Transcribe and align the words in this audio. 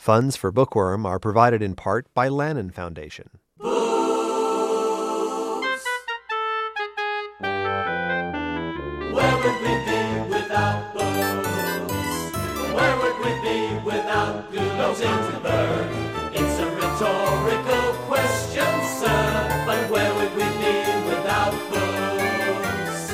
Funds 0.00 0.34
for 0.34 0.50
Bookworm 0.50 1.04
are 1.04 1.18
provided 1.18 1.60
in 1.60 1.74
part 1.74 2.06
by 2.14 2.26
Lannan 2.26 2.72
Foundation. 2.72 3.28
Where 3.58 3.76
would 9.36 9.60
we 9.60 9.74
be 9.84 10.00
without 10.30 10.94
books? 10.94 12.32
Where 12.72 12.96
would 12.96 13.18
we 13.18 13.32
be 13.44 13.76
without 13.84 14.50
Gulo 14.50 14.98
Ginsberg? 14.98 15.88
It's 16.32 16.56
a 16.58 16.66
rhetorical 16.76 17.92
question, 18.08 18.72
sir, 18.96 19.20
but 19.66 19.90
where 19.90 20.14
would 20.14 20.32
we 20.34 20.48
be 20.64 20.76
without 21.10 21.52
books? 21.68 23.12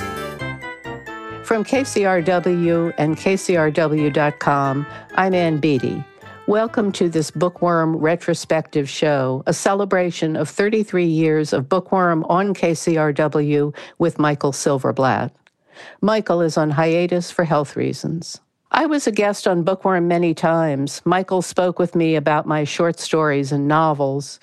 From 1.48 1.64
KCRW 1.64 2.94
and 2.96 3.16
KCRW.com, 3.16 4.86
I'm 5.16 5.34
Ann 5.34 5.58
Beattie. 5.58 6.04
Welcome 6.46 6.92
to 6.92 7.08
this 7.08 7.32
Bookworm 7.32 7.96
retrospective 7.96 8.88
show, 8.88 9.42
a 9.48 9.52
celebration 9.52 10.36
of 10.36 10.48
33 10.48 11.04
years 11.04 11.52
of 11.52 11.68
Bookworm 11.68 12.22
on 12.28 12.54
KCRW 12.54 13.74
with 13.98 14.20
Michael 14.20 14.52
Silverblatt. 14.52 15.32
Michael 16.00 16.42
is 16.42 16.56
on 16.56 16.70
hiatus 16.70 17.32
for 17.32 17.42
health 17.42 17.74
reasons. 17.74 18.40
I 18.70 18.86
was 18.86 19.08
a 19.08 19.10
guest 19.10 19.48
on 19.48 19.64
Bookworm 19.64 20.06
many 20.06 20.34
times. 20.34 21.02
Michael 21.04 21.42
spoke 21.42 21.80
with 21.80 21.96
me 21.96 22.14
about 22.14 22.46
my 22.46 22.62
short 22.62 23.00
stories 23.00 23.50
and 23.50 23.66
novels. 23.66 24.38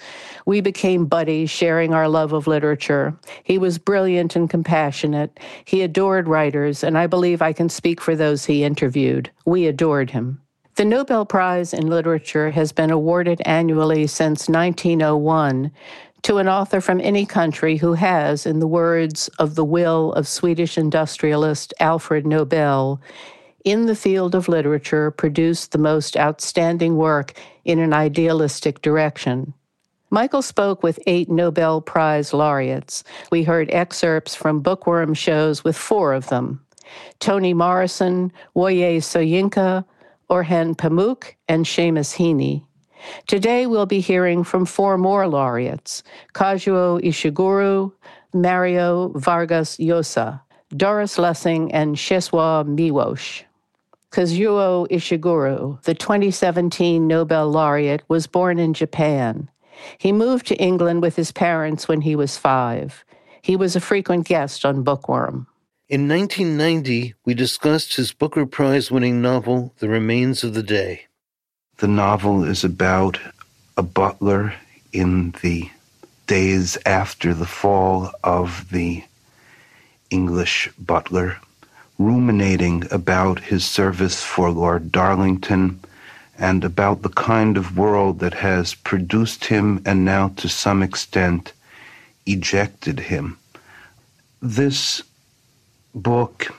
We 0.45 0.59
became 0.59 1.05
buddies, 1.05 1.49
sharing 1.49 1.93
our 1.93 2.09
love 2.09 2.33
of 2.33 2.47
literature. 2.47 3.17
He 3.45 3.57
was 3.57 3.77
brilliant 3.77 4.35
and 4.35 4.49
compassionate. 4.49 5.39
He 5.63 5.81
adored 5.81 6.27
writers, 6.27 6.83
and 6.83 6.97
I 6.97 7.07
believe 7.07 7.41
I 7.41 7.53
can 7.53 7.69
speak 7.69 8.01
for 8.01 8.13
those 8.13 8.43
he 8.43 8.65
interviewed. 8.65 9.31
We 9.45 9.67
adored 9.67 10.09
him. 10.09 10.42
The 10.75 10.85
Nobel 10.85 11.23
Prize 11.23 11.71
in 11.71 11.85
Literature 11.85 12.49
has 12.49 12.71
been 12.71 12.89
awarded 12.89 13.43
annually 13.45 14.07
since 14.07 14.49
1901 14.49 15.71
to 16.23 16.37
an 16.37 16.49
author 16.49 16.81
from 16.81 16.99
any 16.99 17.27
country 17.27 17.77
who 17.77 17.93
has, 17.93 18.47
in 18.47 18.57
the 18.57 18.65
words 18.65 19.27
of 19.37 19.53
the 19.53 19.63
will 19.63 20.13
of 20.13 20.27
Swedish 20.27 20.75
industrialist 20.75 21.75
Alfred 21.79 22.25
Nobel, 22.25 22.99
in 23.63 23.85
the 23.85 23.95
field 23.95 24.33
of 24.33 24.47
literature 24.47 25.11
produced 25.11 25.73
the 25.73 25.77
most 25.77 26.17
outstanding 26.17 26.97
work 26.97 27.33
in 27.65 27.77
an 27.77 27.93
idealistic 27.93 28.81
direction. 28.81 29.53
Michael 30.09 30.41
spoke 30.41 30.81
with 30.81 30.99
eight 31.05 31.29
Nobel 31.29 31.81
Prize 31.81 32.33
laureates. 32.33 33.03
We 33.31 33.43
heard 33.43 33.69
excerpts 33.71 34.33
from 34.33 34.61
bookworm 34.61 35.13
shows 35.13 35.63
with 35.63 35.77
four 35.77 36.13
of 36.13 36.29
them 36.29 36.65
Toni 37.19 37.53
Morrison, 37.53 38.31
Wole 38.55 38.99
Soyinka, 38.99 39.85
Orhan 40.29 40.75
Pamuk, 40.75 41.35
and 41.47 41.65
Seamus 41.65 42.15
Heaney. 42.15 42.63
Today 43.27 43.67
we'll 43.67 43.85
be 43.85 43.99
hearing 43.99 44.43
from 44.43 44.65
four 44.65 44.97
more 44.97 45.27
laureates 45.27 46.03
Kazuo 46.33 47.01
Ishiguro, 47.01 47.91
Mario 48.33 49.09
Vargas 49.09 49.77
Llosa, 49.77 50.41
Doris 50.75 51.17
Lessing, 51.17 51.71
and 51.73 51.95
Czesław 51.95 52.65
Miłosz. 52.67 53.43
Kazuo 54.11 54.87
Ishiguro, 54.89 55.81
the 55.83 55.95
2017 55.95 57.07
Nobel 57.07 57.49
laureate, 57.49 58.03
was 58.07 58.27
born 58.27 58.59
in 58.59 58.73
Japan. 58.73 59.49
He 59.97 60.11
moved 60.11 60.47
to 60.47 60.55
England 60.55 61.01
with 61.01 61.15
his 61.15 61.31
parents 61.31 61.87
when 61.87 62.01
he 62.01 62.15
was 62.15 62.37
five. 62.37 63.03
He 63.41 63.55
was 63.55 63.75
a 63.75 63.81
frequent 63.81 64.27
guest 64.27 64.65
on 64.65 64.83
Bookworm. 64.83 65.47
In 65.89 66.07
1990, 66.07 67.13
we 67.25 67.33
discussed 67.33 67.97
his 67.97 68.13
Booker 68.13 68.45
Prize 68.45 68.89
winning 68.89 69.21
novel, 69.21 69.73
The 69.79 69.89
Remains 69.89 70.41
of 70.41 70.53
the 70.53 70.63
Day. 70.63 71.07
The 71.79 71.89
novel 71.89 72.45
is 72.45 72.63
about 72.63 73.19
a 73.75 73.83
butler 73.83 74.53
in 74.93 75.35
the 75.41 75.69
days 76.25 76.77
after 76.85 77.33
the 77.33 77.45
fall 77.45 78.11
of 78.23 78.69
the 78.71 79.03
English 80.09 80.69
butler, 80.79 81.39
ruminating 81.99 82.87
about 82.89 83.41
his 83.41 83.65
service 83.65 84.23
for 84.23 84.51
Lord 84.51 84.89
Darlington 84.89 85.81
and 86.37 86.63
about 86.63 87.01
the 87.01 87.09
kind 87.09 87.57
of 87.57 87.77
world 87.77 88.19
that 88.19 88.35
has 88.35 88.73
produced 88.73 89.45
him 89.45 89.81
and 89.85 90.05
now, 90.05 90.29
to 90.37 90.47
some 90.47 90.81
extent, 90.81 91.51
ejected 92.25 93.01
him. 93.01 93.37
This 94.41 95.03
book 95.93 96.53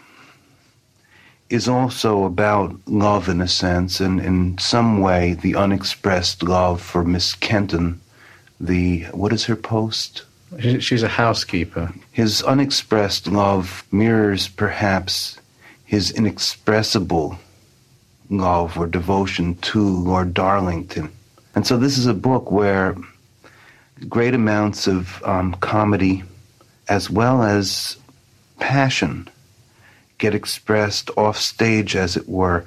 is 1.51 1.69
also 1.69 2.25
about 2.25 2.77
love 2.87 3.29
in 3.29 3.41
a 3.41 3.49
sense, 3.49 4.01
and 4.01 4.21
in 4.21 4.59
some 4.59 5.01
way, 5.01 5.35
the 5.35 5.55
unexpressed 5.55 6.43
love 6.43 6.81
for 6.81 7.05
Miss 7.05 7.35
Kenton. 7.35 8.01
The 8.61 9.05
what 9.13 9.33
is 9.33 9.45
her 9.45 9.57
post? 9.57 10.25
She's 10.59 11.03
a 11.03 11.09
housekeeper. 11.09 11.93
His 12.13 12.43
unexpressed 12.43 13.27
love 13.27 13.85
mirrors 13.91 14.49
perhaps 14.49 15.39
his 15.85 16.11
inexpressible 16.13 17.39
love 18.31 18.79
or 18.79 18.87
devotion 18.87 19.57
to 19.57 19.83
Lord 19.83 20.33
Darlington. 20.33 21.11
And 21.55 21.67
so 21.67 21.77
this 21.77 21.99
is 21.99 22.07
a 22.07 22.15
book 22.15 22.51
where 22.51 22.97
great 24.09 24.35
amounts 24.35 24.87
of 24.87 25.23
um, 25.25 25.55
comedy 25.55 26.23
as 26.89 27.11
well 27.11 27.43
as 27.43 27.97
passion 28.59 29.29
get 30.19 30.35
expressed 30.35 31.11
off 31.17 31.37
stage, 31.37 31.97
as 31.97 32.17
it 32.17 32.29
were. 32.29 32.65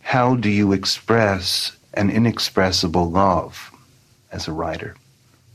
How 0.00 0.34
do 0.34 0.48
you 0.48 0.72
express 0.72 1.76
an 1.94 2.10
inexpressible 2.10 3.10
love 3.10 3.70
as 4.30 4.48
a 4.48 4.52
writer? 4.52 4.96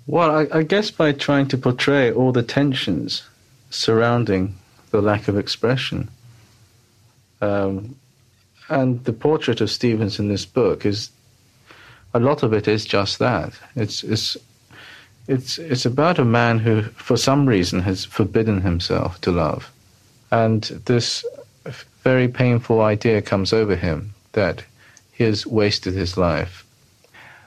Well, 0.06 0.32
I, 0.32 0.60
I, 0.60 0.64
guess 0.64 0.90
by 0.90 1.12
trying 1.12 1.50
to 1.50 1.58
portray 1.58 2.12
all 2.12 2.32
the 2.32 2.44
tensions 2.44 3.24
surrounding 3.70 4.56
the 4.92 5.02
lack 5.02 5.28
of 5.28 5.38
expression. 5.38 6.09
Um, 7.42 7.96
and 8.70 9.04
the 9.04 9.14
portrait 9.14 9.59
of 9.59 9.70
Stevens 9.70 10.20
in 10.20 10.30
this 10.30 10.46
book 10.46 10.86
is 10.86 11.09
a 12.14 12.20
lot 12.20 12.44
of 12.44 12.54
it 12.54 12.68
is 12.68 12.86
just 12.86 13.20
that. 13.20 13.54
It's 13.76 14.04
it's 14.04 14.38
it's 15.28 15.58
it's 15.58 15.86
about 15.86 16.20
a 16.20 16.26
man 16.26 16.60
who, 16.60 16.84
for 16.84 17.18
some 17.18 17.48
reason, 17.48 17.82
has 17.82 18.06
forbidden 18.06 18.62
himself 18.62 19.20
to 19.22 19.32
love, 19.32 19.72
and 20.32 20.64
this 20.86 21.26
very 22.04 22.28
painful 22.28 22.82
idea 22.82 23.22
comes 23.22 23.52
over 23.52 23.76
him 23.76 24.14
that 24.32 24.64
he 25.12 25.24
has 25.24 25.46
wasted 25.46 25.94
his 25.94 26.16
life. 26.18 26.66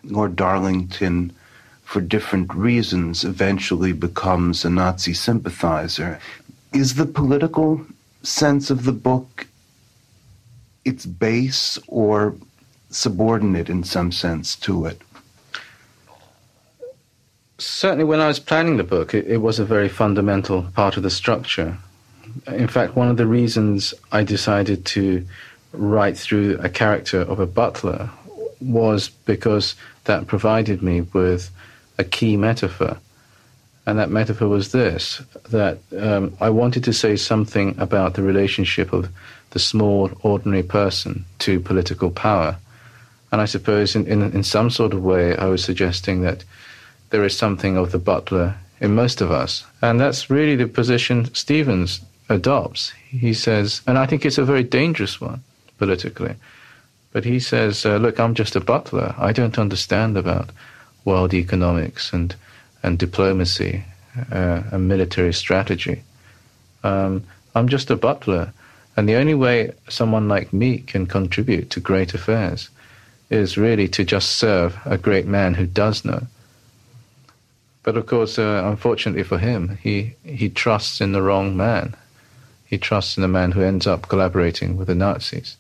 Lord 0.05 0.37
Darlington 0.37 1.33
for 1.91 2.01
different 2.01 2.55
reasons, 2.55 3.25
eventually 3.25 3.93
becomes 3.93 4.65
a 4.65 4.71
Nazi 4.71 5.12
sympathizer. 5.12 6.21
Is 6.73 6.95
the 6.95 7.05
political 7.05 7.85
sense 8.23 8.71
of 8.71 8.85
the 8.85 8.93
book 8.93 9.49
its 10.85 11.05
base 11.05 11.81
or 11.89 12.37
subordinate 12.91 13.69
in 13.69 13.83
some 13.83 14.12
sense 14.12 14.55
to 14.55 14.87
it? 14.87 15.03
Certainly, 17.81 18.05
when 18.05 18.21
I 18.21 18.27
was 18.27 18.39
planning 18.39 18.77
the 18.77 18.85
book, 18.85 19.15
it, 19.15 19.27
it 19.27 19.39
was 19.39 19.59
a 19.59 19.65
very 19.65 19.89
fundamental 19.89 20.65
part 20.75 20.99
of 20.99 21.03
the 21.03 21.09
structure. 21.09 21.79
In 22.47 22.69
fact, 22.69 22.95
one 22.95 23.09
of 23.09 23.17
the 23.17 23.25
reasons 23.25 23.95
I 24.13 24.23
decided 24.23 24.85
to 24.85 25.25
write 25.73 26.19
through 26.19 26.59
a 26.61 26.69
character 26.69 27.23
of 27.23 27.41
a 27.41 27.47
butler 27.47 28.11
was 28.61 29.09
because 29.09 29.77
that 30.05 30.27
provided 30.27 30.83
me 30.83 31.01
with 31.15 31.51
a 31.97 32.05
key 32.05 32.37
metaphor. 32.37 32.99
And 33.87 33.99
that 33.99 34.11
metaphor 34.11 34.49
was 34.49 34.73
this 34.73 35.23
that 35.49 35.79
um, 35.99 36.37
I 36.39 36.51
wanted 36.51 36.85
to 36.85 36.93
say 36.93 37.17
something 37.17 37.75
about 37.79 38.12
the 38.12 38.23
relationship 38.23 38.93
of 38.93 39.09
the 39.53 39.59
small, 39.59 40.11
ordinary 40.23 40.65
person 40.65 41.25
to 41.39 41.61
political 41.61 42.11
power. 42.11 42.59
And 43.33 43.41
I 43.41 43.47
suppose 43.47 43.97
in, 43.97 44.07
in, 44.07 44.21
in 44.21 44.43
some 44.43 44.69
sort 44.69 44.93
of 44.93 45.03
way, 45.03 45.35
I 45.35 45.47
was 45.47 45.65
suggesting 45.65 46.21
that 46.21 46.44
there 47.11 47.25
is 47.25 47.37
something 47.37 47.77
of 47.77 47.93
the 47.93 47.99
butler 47.99 48.57
in 48.81 48.95
most 48.95 49.21
of 49.21 49.31
us. 49.31 49.65
And 49.83 50.01
that's 50.01 50.31
really 50.31 50.57
the 50.57 50.67
position 50.67 51.33
Stevens 51.35 52.01
adopts. 52.29 52.93
He 53.09 53.35
says, 53.35 53.83
and 53.87 53.99
I 53.99 54.07
think 54.07 54.25
it's 54.25 54.39
a 54.39 54.45
very 54.45 54.62
dangerous 54.62 55.21
one 55.21 55.43
politically, 55.79 56.35
but 57.12 57.25
he 57.25 57.41
says, 57.41 57.85
uh, 57.85 57.97
look, 57.97 58.19
I'm 58.19 58.35
just 58.35 58.57
a 58.57 58.61
butler. 58.61 59.15
I 59.19 59.33
don't 59.33 59.59
understand 59.59 60.17
about 60.17 60.51
world 61.05 61.35
economics 61.35 62.12
and, 62.12 62.35
and 62.83 62.99
diplomacy 62.99 63.85
uh, 64.31 64.62
and 64.71 64.89
military 64.89 65.33
strategy. 65.33 66.03
Um, 66.85 67.25
I'm 67.55 67.69
just 67.69 67.91
a 67.91 67.97
butler. 67.97 68.53
And 68.97 69.09
the 69.09 69.17
only 69.17 69.35
way 69.35 69.73
someone 69.89 70.29
like 70.29 70.53
me 70.53 70.79
can 70.79 71.07
contribute 71.07 71.71
to 71.71 71.81
great 71.81 72.15
affairs 72.15 72.69
is 73.31 73.57
really 73.57 73.89
to 73.89 74.05
just 74.05 74.37
serve 74.37 74.79
a 74.85 74.99
great 74.99 75.27
man 75.27 75.55
who 75.55 75.67
does 75.67 76.05
know. 76.05 76.27
But 77.82 77.97
of 77.97 78.06
course, 78.06 78.38
uh, 78.38 78.62
unfortunately 78.67 79.23
for 79.23 79.38
him, 79.38 79.79
he, 79.82 80.15
he 80.23 80.49
trusts 80.49 81.00
in 81.00 81.12
the 81.12 81.23
wrong 81.23 81.56
man. 81.56 81.97
He 82.67 82.79
trusts 82.79 83.17
in 83.17 83.23
the 83.23 83.29
man 83.29 83.53
who 83.53 83.62
ends 83.62 83.87
up 83.87 84.09
collaborating 84.09 84.77
with 84.77 84.88
the 84.88 84.94
Nazis. 84.94 85.56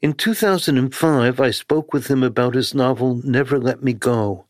In 0.00 0.12
2005, 0.12 1.40
I 1.40 1.50
spoke 1.50 1.92
with 1.92 2.08
him 2.08 2.22
about 2.22 2.54
his 2.54 2.74
novel 2.74 3.20
Never 3.24 3.58
Let 3.58 3.82
Me 3.82 3.92
Go. 3.92 4.44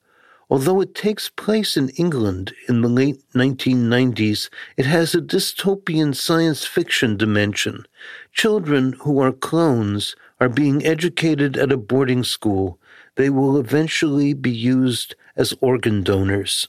Although 0.51 0.81
it 0.83 0.95
takes 0.95 1.31
place 1.31 1.77
in 1.77 1.89
England 1.91 2.53
in 2.69 2.83
the 2.83 2.89
late 2.89 3.23
1990s, 3.35 4.51
it 4.77 4.85
has 4.85 5.15
a 5.15 5.21
dystopian 5.21 6.15
science 6.15 6.67
fiction 6.67 7.17
dimension. 7.17 7.87
Children 8.33 8.93
who 9.01 9.21
are 9.21 9.33
clones 9.33 10.15
are 10.41 10.49
being 10.49 10.85
educated 10.85 11.57
at 11.57 11.73
a 11.73 11.77
boarding 11.77 12.25
school. 12.25 12.79
They 13.17 13.31
will 13.31 13.59
eventually 13.59 14.35
be 14.35 14.51
used 14.51 15.15
as 15.35 15.55
organ 15.61 16.03
donors. 16.03 16.69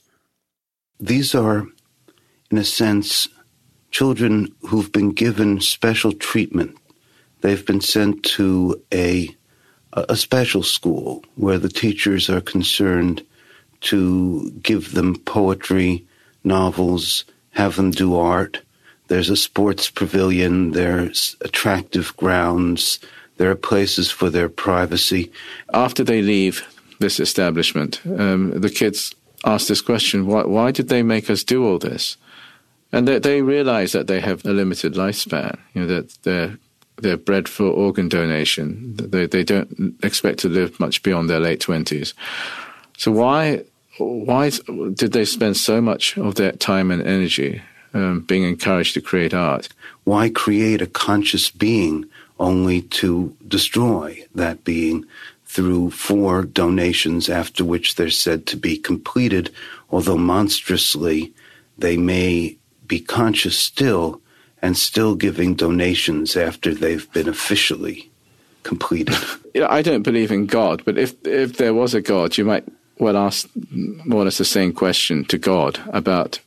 These 0.98 1.34
are, 1.34 1.66
in 2.50 2.58
a 2.58 2.64
sense, 2.64 3.28
children 3.90 4.54
who've 4.68 4.92
been 4.92 5.10
given 5.12 5.60
special 5.60 6.12
treatment. 6.12 6.76
They've 7.40 7.64
been 7.64 7.80
sent 7.80 8.22
to 8.36 8.82
a 8.92 9.36
a 9.96 10.16
special 10.16 10.62
school 10.62 11.24
where 11.36 11.58
the 11.58 11.70
teachers 11.70 12.28
are 12.28 12.42
concerned 12.42 13.24
to 13.80 14.50
give 14.62 14.92
them 14.92 15.16
poetry, 15.16 16.04
novels, 16.44 17.24
have 17.52 17.76
them 17.76 17.90
do 17.90 18.14
art. 18.14 18.60
There's 19.08 19.30
a 19.30 19.36
sports 19.36 19.88
pavilion, 19.88 20.72
there's 20.72 21.36
attractive 21.40 22.14
grounds, 22.16 22.98
there 23.38 23.50
are 23.50 23.56
places 23.56 24.10
for 24.10 24.28
their 24.28 24.48
privacy. 24.48 25.32
After 25.72 26.04
they 26.04 26.20
leave 26.20 26.62
this 26.98 27.20
establishment, 27.20 28.00
um, 28.06 28.60
the 28.60 28.70
kids 28.70 29.14
ask 29.46 29.68
this 29.68 29.80
question 29.80 30.26
why, 30.26 30.44
why 30.44 30.70
did 30.72 30.88
they 30.88 31.02
make 31.02 31.30
us 31.30 31.44
do 31.44 31.64
all 31.64 31.78
this? 31.78 32.16
And 32.92 33.06
they, 33.06 33.18
they 33.18 33.42
realize 33.42 33.92
that 33.92 34.06
they 34.06 34.20
have 34.20 34.44
a 34.44 34.52
limited 34.52 34.94
lifespan, 34.94 35.58
you 35.74 35.82
know, 35.82 35.86
that 35.86 36.22
they're, 36.22 36.58
they're 36.96 37.16
bred 37.16 37.48
for 37.48 37.64
organ 37.64 38.08
donation. 38.08 38.96
They, 38.96 39.26
they 39.26 39.44
don't 39.44 39.96
expect 40.02 40.40
to 40.40 40.48
live 40.48 40.78
much 40.80 41.02
beyond 41.02 41.30
their 41.30 41.40
late 41.40 41.60
20s. 41.60 42.14
So 42.96 43.12
why, 43.12 43.64
why 43.98 44.50
did 44.94 45.12
they 45.12 45.24
spend 45.24 45.56
so 45.56 45.80
much 45.80 46.16
of 46.16 46.36
their 46.36 46.52
time 46.52 46.90
and 46.90 47.02
energy 47.02 47.62
um, 47.92 48.20
being 48.20 48.44
encouraged 48.44 48.94
to 48.94 49.00
create 49.00 49.34
art? 49.34 49.68
Why 50.04 50.28
create 50.28 50.80
a 50.80 50.86
conscious 50.86 51.50
being 51.50 52.06
only 52.38 52.82
to 52.82 53.34
destroy 53.46 54.24
that 54.34 54.64
being 54.64 55.04
through 55.46 55.90
four 55.90 56.42
donations 56.42 57.28
after 57.28 57.64
which 57.64 57.94
they're 57.94 58.10
said 58.10 58.46
to 58.46 58.56
be 58.56 58.76
completed, 58.76 59.50
although 59.90 60.18
monstrously 60.18 61.32
they 61.78 61.96
may 61.96 62.56
be 62.86 63.00
conscious 63.00 63.58
still 63.58 64.20
and 64.60 64.76
still 64.76 65.14
giving 65.14 65.54
donations 65.54 66.36
after 66.36 66.74
they've 66.74 67.10
been 67.12 67.28
officially 67.28 68.10
completed. 68.62 69.16
Yeah, 69.56 69.72
I 69.72 69.80
don't 69.80 70.02
believe 70.02 70.30
in 70.30 70.44
God, 70.44 70.82
but 70.84 70.98
if 70.98 71.14
if 71.26 71.56
there 71.56 71.72
was 71.72 71.94
a 71.94 72.02
God, 72.02 72.36
you 72.36 72.44
might 72.44 72.64
well 72.98 73.16
ask 73.16 73.48
more 74.04 74.20
or 74.20 74.24
less 74.24 74.36
the 74.36 74.44
same 74.44 74.74
question 74.74 75.24
to 75.24 75.38
God 75.38 75.80
about 75.94 76.40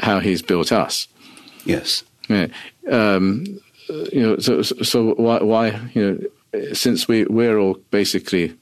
how 0.00 0.20
He's 0.20 0.42
built 0.42 0.70
us. 0.70 1.08
Yes. 1.64 2.04
Yeah. 2.28 2.48
Um, 2.90 3.46
you 4.12 4.20
know, 4.20 4.36
so 4.36 4.60
so 4.60 5.14
why 5.14 5.38
why 5.38 5.80
you 5.94 6.02
know 6.02 6.18
since 6.72 7.08
we 7.08 7.24
we're 7.24 7.58
all 7.58 7.74
basically 7.90 8.56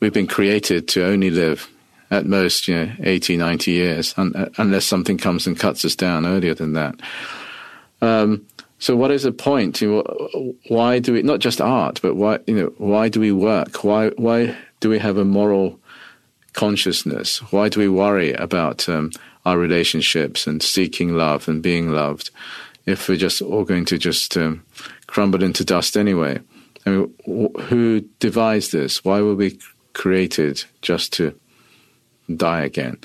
we've 0.00 0.12
been 0.12 0.26
created 0.26 0.88
to 0.88 1.04
only 1.04 1.30
live 1.30 1.70
at 2.10 2.26
most 2.26 2.68
you 2.68 2.74
know 2.74 2.92
80 3.00 3.36
90 3.36 3.70
years 3.70 4.14
un, 4.16 4.52
unless 4.58 4.84
something 4.84 5.18
comes 5.18 5.46
and 5.46 5.58
cuts 5.58 5.84
us 5.84 5.96
down 5.96 6.26
earlier 6.26 6.54
than 6.54 6.72
that. 6.74 6.94
Um, 8.00 8.46
so 8.80 8.94
what 8.94 9.10
is 9.10 9.24
the 9.24 9.32
point? 9.32 9.80
You 9.80 9.88
know, 9.90 10.54
why 10.68 11.00
do 11.00 11.12
we 11.12 11.22
not 11.22 11.40
just 11.40 11.60
art 11.60 12.00
but 12.02 12.14
why 12.14 12.38
you 12.46 12.54
know 12.54 12.72
why 12.78 13.08
do 13.08 13.20
we 13.20 13.32
work? 13.32 13.84
Why 13.84 14.10
why 14.10 14.56
do 14.80 14.88
we 14.88 14.98
have 14.98 15.16
a 15.16 15.24
moral 15.24 15.80
consciousness? 16.52 17.38
Why 17.52 17.68
do 17.68 17.80
we 17.80 17.88
worry 17.88 18.32
about 18.34 18.88
um, 18.88 19.10
our 19.44 19.58
relationships 19.58 20.46
and 20.46 20.62
seeking 20.62 21.16
love 21.16 21.48
and 21.48 21.62
being 21.62 21.90
loved 21.90 22.30
if 22.88 23.08
we're 23.08 23.16
just 23.16 23.42
all 23.42 23.64
going 23.64 23.84
to 23.86 23.98
just 23.98 24.36
um, 24.36 24.62
crumble 25.06 25.42
into 25.42 25.64
dust 25.64 25.96
anyway. 25.96 26.40
Who 26.88 28.00
devised 28.20 28.72
this? 28.72 29.04
Why 29.04 29.20
were 29.20 29.34
we 29.34 29.58
created 29.92 30.64
just 30.82 31.12
to 31.14 31.38
die 32.34 32.62
again? 32.62 32.98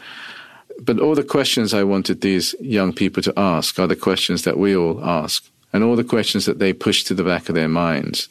But 0.79 0.99
all 0.99 1.15
the 1.15 1.23
questions 1.23 1.73
I 1.73 1.83
wanted 1.83 2.21
these 2.21 2.55
young 2.59 2.93
people 2.93 3.23
to 3.23 3.33
ask 3.37 3.79
are 3.79 3.87
the 3.87 3.95
questions 3.95 4.43
that 4.43 4.57
we 4.57 4.75
all 4.75 5.03
ask, 5.03 5.45
and 5.71 5.83
all 5.83 5.95
the 5.95 6.03
questions 6.03 6.45
that 6.45 6.59
they 6.59 6.73
push 6.73 7.03
to 7.05 7.13
the 7.13 7.23
back 7.23 7.49
of 7.49 7.55
their 7.55 7.69
minds, 7.69 8.29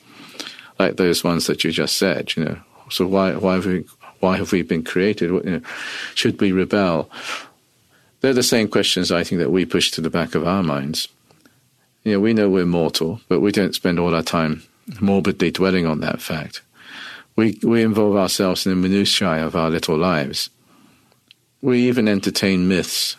like 0.78 0.96
those 0.96 1.25
ones 1.25 1.46
that 1.46 1.64
you 1.64 1.70
just 1.70 1.96
said. 1.96 2.37
You 2.37 2.44
know, 2.44 2.58
so 2.90 3.06
why 3.06 3.34
why 3.34 3.54
have 3.54 3.66
we 3.66 3.84
why 4.20 4.37
have 4.37 4.52
we 4.52 4.62
been 4.62 4.84
created? 4.84 5.31
You 5.31 5.50
know, 5.50 5.60
should 6.14 6.40
we 6.40 6.52
rebel? 6.52 7.10
They're 8.20 8.32
the 8.32 8.43
same 8.43 8.69
questions 8.69 9.10
I 9.10 9.25
think 9.25 9.40
that 9.40 9.50
we 9.50 9.64
push 9.64 9.90
to 9.93 10.00
the 10.00 10.10
back 10.10 10.34
of 10.34 10.46
our 10.46 10.62
minds. 10.62 11.08
You 12.04 12.12
know, 12.12 12.20
we 12.20 12.34
know 12.34 12.49
we're 12.49 12.66
mortal, 12.66 13.20
but 13.28 13.40
we 13.40 13.50
don't 13.50 13.75
spend 13.75 13.99
all 13.99 14.14
our 14.14 14.22
time 14.22 14.62
morbidly 15.00 15.50
dwelling 15.50 15.87
on 15.87 16.00
that 16.00 16.20
fact. 16.20 16.62
We, 17.37 17.58
we 17.62 17.82
involve 17.82 18.17
ourselves 18.17 18.67
in 18.67 18.70
the 18.70 18.88
minutiae 18.88 19.46
of 19.46 19.56
our 19.56 19.70
little 19.70 19.96
lives. 19.96 20.50
We 21.62 21.88
even 21.88 22.08
entertain 22.08 22.69
myths 22.69 23.17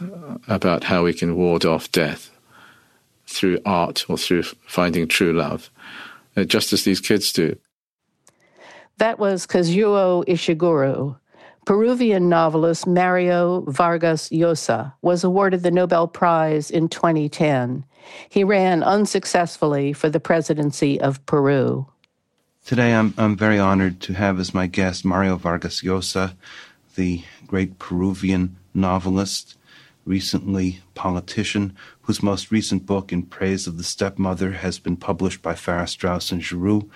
about 0.48 0.84
how 0.84 1.04
we 1.04 1.14
can 1.14 1.36
ward 1.36 1.66
off 1.66 1.92
death 1.92 2.30
through 3.26 3.60
art 3.66 4.06
or 4.10 4.18
through 4.18 4.44
finding 4.68 5.08
true 5.08 5.34
love, 5.34 5.70
uh, 6.36 6.44
just 6.44 6.74
as 6.74 6.84
these 6.84 7.00
kids 7.00 7.32
do. 7.32 7.58
That 8.98 9.18
was 9.18 9.48
Kazuo 9.48 10.26
Ishiguro, 10.26 11.18
Peruvian 11.66 12.28
novelist 12.28 12.86
Mario 12.86 13.62
Vargas 13.62 14.30
Llosa 14.30 14.94
was 15.02 15.24
awarded 15.24 15.64
the 15.64 15.72
Nobel 15.72 16.08
Prize 16.08 16.70
in 16.70 16.90
2010. 16.90 17.86
He 18.28 18.44
ran 18.44 18.84
unsuccessfully 18.84 19.94
for 19.94 20.10
the 20.10 20.20
presidency 20.20 21.00
of 21.00 21.26
Peru. 21.26 21.88
Today, 22.66 22.94
I'm, 22.94 23.14
I'm 23.18 23.38
very 23.38 23.60
honored 23.60 24.02
to 24.02 24.14
have 24.14 24.40
as 24.40 24.54
my 24.54 24.68
guest 24.68 25.06
Mario 25.06 25.38
Vargas 25.38 25.84
Llosa, 25.84 26.36
the 26.96 27.24
great 27.48 27.80
Peruvian 27.80 28.58
novelist, 28.74 29.58
recently 30.06 30.82
politician, 30.96 31.76
whose 32.02 32.24
most 32.24 32.52
recent 32.52 32.86
book, 32.86 33.12
In 33.12 33.24
Praise 33.24 33.68
of 33.68 33.78
the 33.78 33.84
Stepmother, 33.84 34.52
has 34.52 34.80
been 34.80 34.98
published 34.98 35.42
by 35.42 35.56
Farrar 35.56 35.88
Straus 35.88 36.32
and 36.32 36.44
Giroux 36.44 36.90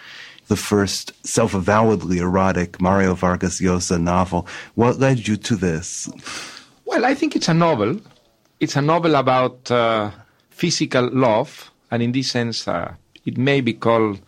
the 0.48 0.56
first 0.56 1.14
self-avowedly 1.26 2.20
erotic 2.20 2.82
Mario 2.82 3.14
Vargas 3.14 3.62
Llosa 3.62 4.02
novel. 4.02 4.48
What 4.76 5.00
led 5.00 5.28
you 5.28 5.38
to 5.38 5.56
this? 5.56 6.10
Well, 6.86 7.06
I 7.06 7.14
think 7.14 7.36
it's 7.36 7.50
a 7.50 7.54
novel. 7.54 8.00
It's 8.60 8.76
a 8.76 8.82
novel 8.82 9.16
about 9.16 9.70
uh, 9.70 10.12
physical 10.50 11.10
love, 11.12 11.70
and 11.92 12.02
in 12.02 12.12
this 12.12 12.32
sense, 12.32 12.68
uh, 12.68 12.94
it 13.26 13.38
may 13.38 13.62
be 13.62 13.74
called 13.74 14.20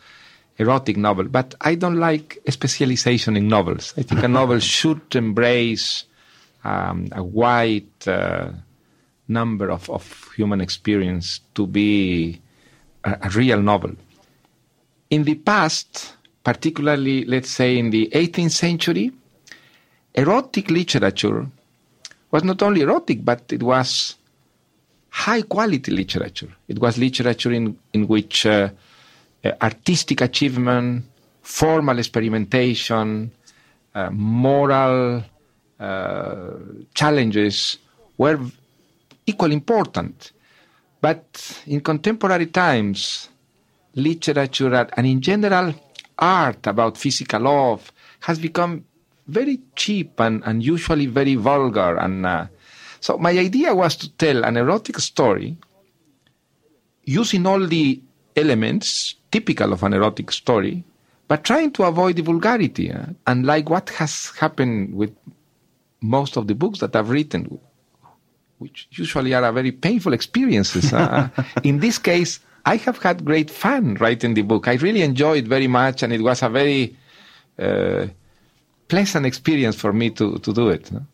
erotic 0.57 0.97
novel. 0.97 1.25
But 1.25 1.55
I 1.61 1.75
don't 1.75 1.97
like 1.97 2.37
specialization 2.49 3.37
in 3.37 3.47
novels. 3.47 3.93
I 3.97 4.03
think 4.03 4.23
a 4.23 4.27
novel 4.27 4.59
should 4.77 5.15
embrace 5.15 6.03
um, 6.63 7.07
a 7.13 7.23
wide 7.23 7.87
uh, 8.05 8.51
number 9.29 9.69
of, 9.69 9.89
of 9.89 10.29
human 10.35 10.59
experience 10.59 11.39
to 11.55 11.65
be 11.65 12.41
a, 13.03 13.17
a 13.21 13.29
real 13.29 13.61
novel 13.61 13.95
in 15.09 15.23
the 15.23 15.35
past, 15.35 16.15
particularly, 16.43 17.25
let's 17.25 17.49
say, 17.49 17.77
in 17.77 17.89
the 17.89 18.09
18th 18.13 18.51
century, 18.51 19.11
erotic 20.13 20.69
literature 20.69 21.47
was 22.31 22.43
not 22.43 22.61
only 22.61 22.81
erotic, 22.81 23.25
but 23.25 23.51
it 23.51 23.63
was 23.63 24.15
high 25.09 25.41
quality 25.41 25.91
literature. 25.91 26.49
It 26.67 26.79
was 26.79 26.97
literature 26.97 27.51
in, 27.51 27.77
in 27.93 28.07
which 28.07 28.45
uh, 28.45 28.69
uh, 29.43 29.51
artistic 29.61 30.21
achievement, 30.21 31.05
formal 31.41 31.97
experimentation, 31.97 33.31
uh, 33.95 34.09
moral 34.11 35.23
uh, 35.79 36.51
challenges 36.93 37.79
were 38.17 38.39
equally 39.29 39.53
important. 39.53 40.31
But 41.01 41.61
in 41.65 41.79
contemporary 41.81 42.47
times, 42.47 43.29
literature 43.95 44.87
and 44.97 45.07
in 45.07 45.21
general 45.21 45.73
art 46.17 46.67
about 46.67 46.97
physical 46.97 47.41
love 47.41 47.91
has 48.21 48.39
become 48.39 48.83
very 49.27 49.59
cheap 49.75 50.19
and, 50.19 50.43
and 50.45 50.63
usually 50.63 51.05
very 51.05 51.35
vulgar 51.35 51.97
and 51.97 52.25
uh, 52.25 52.45
so 52.99 53.17
my 53.17 53.31
idea 53.31 53.73
was 53.73 53.95
to 53.95 54.09
tell 54.17 54.43
an 54.43 54.57
erotic 54.57 54.99
story 54.99 55.57
using 57.05 57.45
all 57.45 57.65
the 57.65 58.01
elements 58.35 59.15
typical 59.31 59.71
of 59.71 59.83
an 59.83 59.93
erotic 59.93 60.31
story 60.31 60.83
but 61.27 61.43
trying 61.43 61.71
to 61.71 61.83
avoid 61.83 62.15
the 62.15 62.23
vulgarity 62.23 62.91
uh, 62.91 63.05
and 63.27 63.45
like 63.45 63.69
what 63.69 63.89
has 63.91 64.31
happened 64.39 64.93
with 64.93 65.15
most 66.01 66.37
of 66.37 66.47
the 66.47 66.55
books 66.55 66.79
that 66.79 66.95
I've 66.95 67.09
written 67.09 67.59
which 68.59 68.87
usually 68.91 69.33
are 69.33 69.51
very 69.51 69.71
painful 69.71 70.13
experiences. 70.13 70.93
Uh, 70.93 71.29
in 71.63 71.79
this 71.79 71.97
case, 71.97 72.39
I 72.65 72.75
have 72.75 72.99
had 72.99 73.25
great 73.25 73.49
fun 73.49 73.95
writing 73.95 74.33
the 74.33 74.43
book. 74.43 74.67
I 74.67 74.75
really 74.75 75.01
enjoyed 75.01 75.47
very 75.47 75.67
much, 75.67 76.03
and 76.03 76.13
it 76.13 76.21
was 76.21 76.43
a 76.43 76.49
very 76.49 76.95
uh, 77.57 78.07
pleasant 78.87 79.25
experience 79.25 79.75
for 79.75 79.93
me 79.93 80.09
to, 80.11 80.37
to 80.39 80.53
do 80.53 80.69
it. 80.69 80.91
no? 80.91 81.05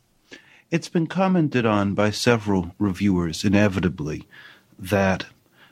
It's 0.71 0.89
been 0.89 1.07
commented 1.07 1.65
on 1.65 1.93
by 1.93 2.09
several 2.09 2.73
reviewers, 2.79 3.45
inevitably, 3.45 4.27
that 4.79 5.27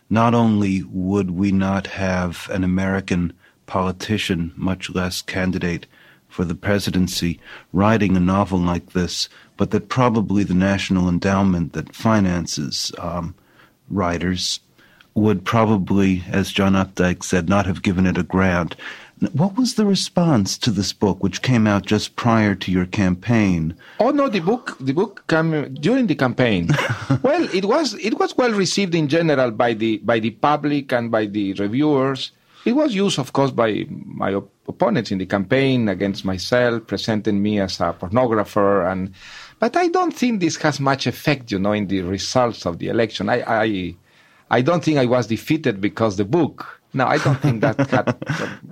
not 0.09 0.35
only 0.35 0.83
would 0.83 1.31
we 1.31 1.51
not 1.51 1.87
have 1.87 2.47
an 2.51 2.63
American 2.63 3.33
politician, 3.65 4.53
much 4.55 4.91
less 4.91 5.21
candidate 5.21 5.87
for 6.29 6.45
the 6.45 6.55
presidency, 6.55 7.39
writing 7.71 8.15
a 8.15 8.19
novel 8.19 8.59
like 8.59 8.93
this, 8.93 9.29
but 9.57 9.71
that 9.71 9.89
probably 9.89 10.43
the 10.43 10.53
National 10.53 11.09
Endowment 11.09 11.73
that 11.73 11.95
finances 11.95 12.91
um, 12.97 13.35
writers 13.89 14.59
would 15.15 15.45
probably, 15.45 16.23
as 16.31 16.51
John 16.51 16.73
Updike 16.73 17.23
said, 17.23 17.47
not 17.47 17.65
have 17.65 17.83
given 17.83 18.07
it 18.07 18.17
a 18.17 18.23
grant. 18.23 18.75
What 19.31 19.55
was 19.55 19.75
the 19.75 19.85
response 19.85 20.57
to 20.57 20.71
this 20.71 20.91
book, 20.91 21.21
which 21.21 21.41
came 21.41 21.67
out 21.67 21.85
just 21.85 22.15
prior 22.15 22.55
to 22.55 22.71
your 22.71 22.87
campaign? 22.87 23.75
Oh 23.99 24.09
no, 24.09 24.27
the 24.27 24.39
book 24.39 24.75
the 24.79 24.91
book 24.91 25.23
came 25.27 25.73
during 25.75 26.07
the 26.07 26.15
campaign. 26.15 26.69
well, 27.21 27.47
it 27.53 27.65
was 27.65 27.93
it 27.95 28.19
was 28.19 28.35
well 28.35 28.51
received 28.51 28.95
in 28.95 29.07
general 29.07 29.51
by 29.51 29.73
the 29.73 29.97
by 29.99 30.19
the 30.19 30.31
public 30.31 30.91
and 30.91 31.11
by 31.11 31.27
the 31.27 31.53
reviewers. 31.53 32.31
It 32.65 32.73
was 32.73 32.95
used, 32.95 33.19
of 33.19 33.33
course, 33.33 33.51
by 33.51 33.85
my 33.89 34.33
op- 34.33 34.49
opponents 34.67 35.11
in 35.11 35.17
the 35.17 35.25
campaign 35.25 35.89
against 35.89 36.23
myself, 36.23 36.87
presenting 36.87 37.41
me 37.41 37.59
as 37.59 37.79
a 37.81 37.93
pornographer, 37.93 38.89
and 38.89 39.13
but 39.63 39.77
I 39.77 39.87
don't 39.87 40.13
think 40.13 40.41
this 40.41 40.57
has 40.57 40.81
much 40.81 41.07
effect, 41.07 41.49
you 41.49 41.57
know, 41.57 41.71
in 41.71 41.87
the 41.87 42.01
results 42.01 42.65
of 42.65 42.79
the 42.79 42.89
election. 42.89 43.29
I 43.29 43.37
I, 43.47 43.95
I 44.57 44.61
don't 44.61 44.83
think 44.83 44.97
I 44.97 45.05
was 45.05 45.27
defeated 45.27 45.79
because 45.79 46.17
the 46.17 46.25
book. 46.25 46.81
No, 46.93 47.07
I 47.07 47.17
don't 47.17 47.41
think 47.41 47.61
that 47.61 47.89
had. 47.89 48.17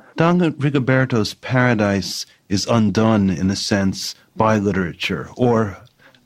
Don 0.17 0.41
Rigoberto's 0.41 1.33
paradise 1.35 2.25
is 2.49 2.67
undone, 2.67 3.29
in 3.29 3.49
a 3.49 3.55
sense, 3.55 4.15
by 4.35 4.57
literature 4.57 5.29
or 5.37 5.77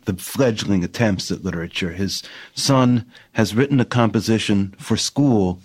the 0.05 0.15
fledgling 0.15 0.84
attempts 0.84 1.29
at 1.29 1.43
literature. 1.43 1.91
His 1.91 2.24
son 2.55 3.05
has 3.34 3.53
written 3.53 3.79
a 3.79 3.86
composition 3.86 4.74
for 4.79 4.98
school 4.98 5.60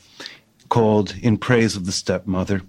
called 0.69 1.15
In 1.23 1.39
Praise 1.39 1.75
of 1.75 1.87
the 1.87 1.93
Stepmother, 1.93 2.61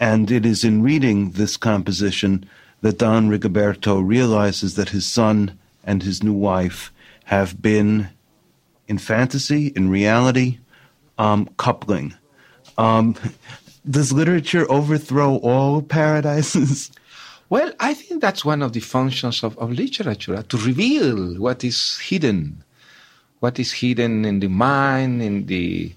and 0.00 0.28
it 0.28 0.44
is 0.44 0.64
in 0.64 0.82
reading 0.82 1.30
this 1.42 1.56
composition 1.56 2.50
that 2.80 2.98
Don 2.98 3.28
Rigoberto 3.28 4.02
realizes 4.04 4.74
that 4.74 4.88
his 4.88 5.06
son 5.06 5.56
and 5.88 6.02
his 6.02 6.22
new 6.22 6.34
wife 6.34 6.92
have 7.24 7.60
been, 7.60 8.10
in 8.86 8.98
fantasy, 8.98 9.68
in 9.68 9.88
reality, 9.88 10.58
um, 11.16 11.48
coupling. 11.56 12.14
Um, 12.76 13.16
does 13.90 14.12
literature 14.12 14.70
overthrow 14.70 15.38
all 15.38 15.82
paradises? 15.82 16.92
Well, 17.50 17.72
I 17.80 17.94
think 17.94 18.20
that's 18.20 18.44
one 18.44 18.60
of 18.60 18.74
the 18.74 18.80
functions 18.80 19.42
of, 19.42 19.56
of 19.56 19.72
literature 19.72 20.42
to 20.42 20.56
reveal 20.58 21.40
what 21.40 21.64
is 21.64 21.96
hidden, 21.96 22.62
what 23.40 23.58
is 23.58 23.72
hidden 23.72 24.26
in 24.26 24.40
the 24.40 24.48
mind, 24.48 25.22
in 25.22 25.46
the 25.46 25.90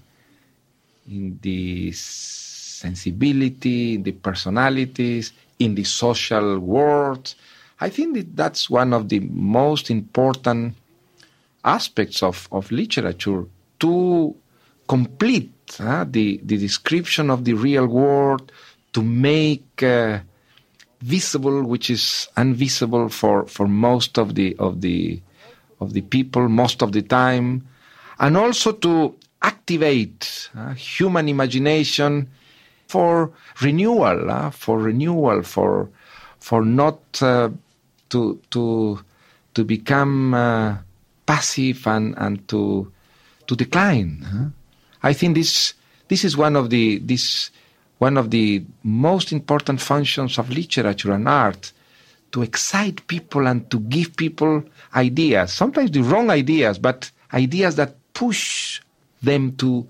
in 1.06 1.38
the 1.42 1.92
sensibility, 1.92 3.96
in 3.96 4.02
the 4.02 4.12
personalities, 4.12 5.34
in 5.58 5.74
the 5.74 5.84
social 5.84 6.58
world. 6.58 7.34
I 7.82 7.90
think 7.90 8.14
that 8.14 8.36
that's 8.36 8.70
one 8.70 8.92
of 8.92 9.08
the 9.08 9.18
most 9.18 9.90
important 9.90 10.76
aspects 11.64 12.22
of, 12.22 12.48
of 12.52 12.70
literature 12.70 13.44
to 13.80 14.36
complete 14.86 15.52
uh, 15.80 16.04
the, 16.08 16.40
the 16.44 16.58
description 16.58 17.28
of 17.28 17.44
the 17.44 17.54
real 17.54 17.88
world, 17.88 18.52
to 18.92 19.02
make 19.02 19.82
uh, 19.82 20.20
visible 21.00 21.64
which 21.64 21.90
is 21.90 22.28
invisible 22.36 23.08
for, 23.08 23.46
for 23.46 23.66
most 23.66 24.16
of 24.16 24.36
the 24.36 24.54
of 24.60 24.80
the 24.80 25.20
of 25.80 25.92
the 25.92 26.02
people 26.02 26.48
most 26.48 26.82
of 26.82 26.92
the 26.92 27.02
time, 27.02 27.66
and 28.20 28.36
also 28.36 28.70
to 28.70 29.16
activate 29.42 30.50
uh, 30.56 30.72
human 30.74 31.28
imagination 31.28 32.30
for 32.86 33.32
renewal, 33.60 34.52
for 34.52 34.78
renewal, 34.78 35.42
for 35.42 35.88
for 36.38 36.64
not 36.64 37.00
uh, 37.22 37.48
to 38.12 38.40
to 38.50 39.00
to 39.54 39.64
become 39.64 40.34
uh, 40.34 40.76
passive 41.26 41.86
and 41.86 42.14
and 42.18 42.46
to 42.48 42.90
to 43.46 43.56
decline. 43.56 44.22
huh? 44.22 44.48
I 45.02 45.12
think 45.12 45.34
this 45.34 45.74
this 46.08 46.24
is 46.24 46.36
one 46.36 46.56
of 46.56 46.70
the 46.70 46.98
this 46.98 47.50
one 47.98 48.16
of 48.16 48.30
the 48.30 48.64
most 48.82 49.32
important 49.32 49.80
functions 49.80 50.38
of 50.38 50.50
literature 50.50 51.12
and 51.12 51.28
art 51.28 51.72
to 52.32 52.42
excite 52.42 53.06
people 53.06 53.46
and 53.46 53.70
to 53.70 53.78
give 53.78 54.16
people 54.16 54.64
ideas 54.96 55.52
sometimes 55.52 55.90
the 55.90 56.02
wrong 56.02 56.30
ideas 56.30 56.78
but 56.78 57.10
ideas 57.32 57.76
that 57.76 57.94
push 58.14 58.80
them 59.22 59.54
to 59.56 59.86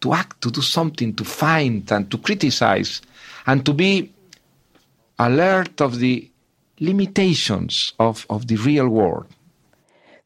to 0.00 0.12
act 0.12 0.40
to 0.40 0.50
do 0.50 0.60
something 0.60 1.14
to 1.14 1.24
find 1.24 1.90
and 1.92 2.10
to 2.10 2.18
criticize 2.18 3.00
and 3.46 3.64
to 3.64 3.72
be 3.72 4.10
alert 5.18 5.80
of 5.80 5.98
the 5.98 6.28
limitations 6.82 7.92
of, 8.00 8.26
of 8.28 8.48
the 8.48 8.56
real 8.56 8.88
world 8.88 9.26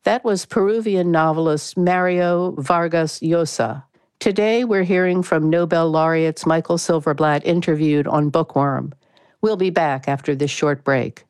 That 0.05 0.25
was 0.25 0.47
Peruvian 0.47 1.11
novelist 1.11 1.77
Mario 1.77 2.53
Vargas 2.53 3.21
Llosa. 3.21 3.83
Today, 4.21 4.65
we're 4.65 4.85
hearing 4.85 5.23
from 5.23 5.51
Nobel 5.51 5.91
laureates 5.91 6.47
Michael 6.47 6.79
Silverblatt 6.79 7.45
interviewed 7.45 8.07
on 8.07 8.31
Bookworm. 8.31 8.95
We'll 9.43 9.59
be 9.59 9.71
back 9.71 10.09
after 10.09 10.35
this 10.35 10.51
short 10.51 10.83
break. 10.83 11.25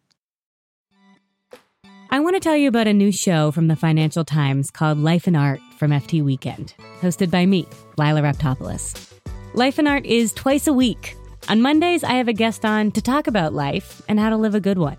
I 2.11 2.21
want 2.21 2.37
to 2.37 2.41
tell 2.41 2.57
you 2.57 2.69
about 2.69 2.87
a 2.87 2.93
new 2.93 3.11
show 3.11 3.51
from 3.51 3.67
the 3.67 3.75
Financial 3.75 4.25
Times 4.25 4.71
called 4.71 4.99
Life 4.99 5.27
and 5.27 5.37
Art 5.37 5.61
from 5.79 5.91
FT 5.91 6.23
Weekend, 6.23 6.75
hosted 7.01 7.31
by 7.33 7.47
me, 7.47 7.67
Lila 7.99 8.23
Raptopoulos. 8.23 9.13
Life 9.55 9.79
and 9.81 9.89
Art 9.89 10.07
is 10.07 10.33
twice 10.33 10.69
a 10.69 10.73
week. 10.73 11.17
On 11.49 11.61
Mondays, 11.61 12.05
I 12.05 12.15
have 12.15 12.29
a 12.29 12.33
guest 12.33 12.65
on 12.65 12.93
to 12.93 13.03
talk 13.03 13.27
about 13.27 13.55
life 13.55 14.03
and 14.09 14.21
how 14.21 14.31
to 14.31 14.37
live 14.37 14.55
a 14.55 14.61
good 14.61 14.79
one. 14.79 14.97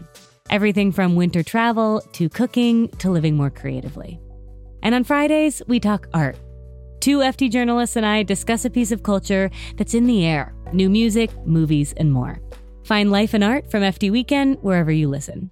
Everything 0.50 0.94
from 0.94 1.16
winter 1.16 1.44
travel 1.44 2.02
to 2.14 2.30
cooking 2.30 2.88
to 3.00 3.10
living 3.10 3.36
more 3.36 3.50
creatively. 3.50 4.18
And 4.82 4.96
on 4.96 5.04
Fridays, 5.04 5.62
we 5.68 5.80
talk 5.80 6.08
art. 6.14 6.38
Two 7.02 7.20
FT 7.20 7.52
journalists 7.52 7.98
and 7.98 8.06
I 8.06 8.24
discuss 8.24 8.64
a 8.64 8.70
piece 8.70 8.94
of 8.94 9.04
culture 9.04 9.52
that's 9.76 9.94
in 9.94 10.08
the 10.08 10.26
air 10.26 10.54
new 10.74 10.90
music, 10.90 11.32
movies, 11.46 11.94
and 11.98 12.12
more. 12.12 12.42
Find 12.84 13.12
Life 13.12 13.34
and 13.34 13.44
Art 13.44 13.70
from 13.70 13.84
FT 13.84 14.12
Weekend 14.12 14.58
wherever 14.62 14.92
you 14.92 15.10
listen. 15.10 15.52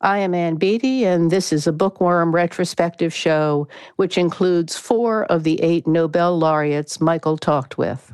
I 0.00 0.18
am 0.18 0.34
Ann 0.34 0.56
Beattie, 0.56 1.04
and 1.04 1.30
this 1.30 1.52
is 1.52 1.66
a 1.66 1.72
Bookworm 1.72 2.32
retrospective 2.32 3.12
show, 3.12 3.66
which 3.96 4.16
includes 4.16 4.76
four 4.76 5.24
of 5.24 5.42
the 5.42 5.60
eight 5.60 5.88
Nobel 5.88 6.38
laureates 6.38 7.00
Michael 7.00 7.36
talked 7.36 7.78
with. 7.78 8.12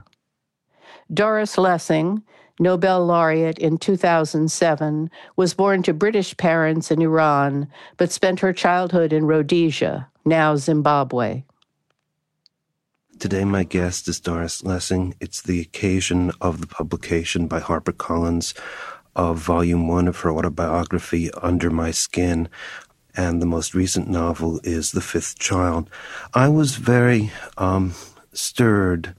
Doris 1.13 1.59
Lessing, 1.59 2.23
Nobel 2.61 3.05
laureate 3.05 3.59
in 3.59 3.79
2007, 3.79 5.11
was 5.37 5.55
born 5.55 5.83
to 5.83 5.93
British 5.93 6.37
parents 6.37 6.91
in 6.91 7.03
Iran, 7.03 7.69
but 7.97 8.13
spent 8.13 8.41
her 8.41 8.53
childhood 8.53 9.13
in 9.13 9.25
Rhodesia, 9.25 10.09
now 10.25 10.55
Zimbabwe. 10.55 11.43
Today, 13.19 13.45
my 13.45 13.65
guest 13.65 14.07
is 14.09 14.21
Doris 14.21 14.63
Lessing. 14.63 15.15
It's 15.21 15.43
the 15.43 15.61
occasion 15.61 16.33
of 16.41 16.61
the 16.61 16.67
publication 16.67 17.47
by 17.47 17.61
HarperCollins 17.61 18.55
of 19.17 19.39
volume 19.39 19.89
one 19.89 20.09
of 20.09 20.21
her 20.21 20.31
autobiography, 20.31 21.31
Under 21.43 21.71
My 21.71 21.91
Skin. 21.91 22.49
And 23.17 23.41
the 23.41 23.47
most 23.47 23.75
recent 23.75 24.09
novel 24.09 24.61
is 24.65 24.93
The 24.93 25.01
Fifth 25.01 25.39
Child. 25.39 25.89
I 26.35 26.49
was 26.49 26.77
very 26.77 27.31
um, 27.57 27.95
stirred 28.33 29.15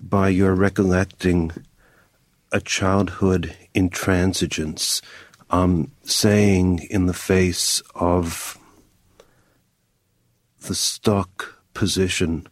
by 0.00 0.28
your 0.28 0.54
recollecting 0.54 1.52
a 2.54 2.60
childhood 2.60 3.54
intransigence, 3.74 5.02
um, 5.50 5.90
saying 6.04 6.86
in 6.88 7.06
the 7.06 7.12
face 7.12 7.82
of 7.96 8.56
the 10.62 10.74
stuck 10.74 11.60
position 11.74 12.46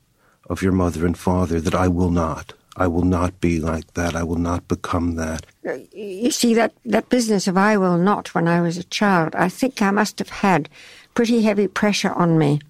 of 0.50 0.60
your 0.60 0.72
mother 0.72 1.06
and 1.06 1.16
father 1.16 1.60
that 1.60 1.74
I 1.74 1.86
will 1.86 2.10
not. 2.10 2.52
I 2.76 2.88
will 2.88 3.04
not 3.04 3.40
be 3.40 3.60
like 3.60 3.94
that. 3.94 4.16
I 4.16 4.24
will 4.24 4.38
not 4.38 4.66
become 4.66 5.14
that. 5.16 5.46
You 5.92 6.30
see, 6.32 6.52
that, 6.54 6.72
that 6.84 7.08
business 7.08 7.46
of 7.46 7.56
I 7.56 7.76
will 7.76 7.96
not 7.96 8.34
when 8.34 8.48
I 8.48 8.60
was 8.60 8.76
a 8.76 8.84
child, 8.84 9.36
I 9.36 9.48
think 9.48 9.80
I 9.80 9.92
must 9.92 10.18
have 10.18 10.30
had 10.30 10.68
pretty 11.14 11.42
heavy 11.42 11.68
pressure 11.68 12.12
on 12.12 12.38
me 12.38 12.60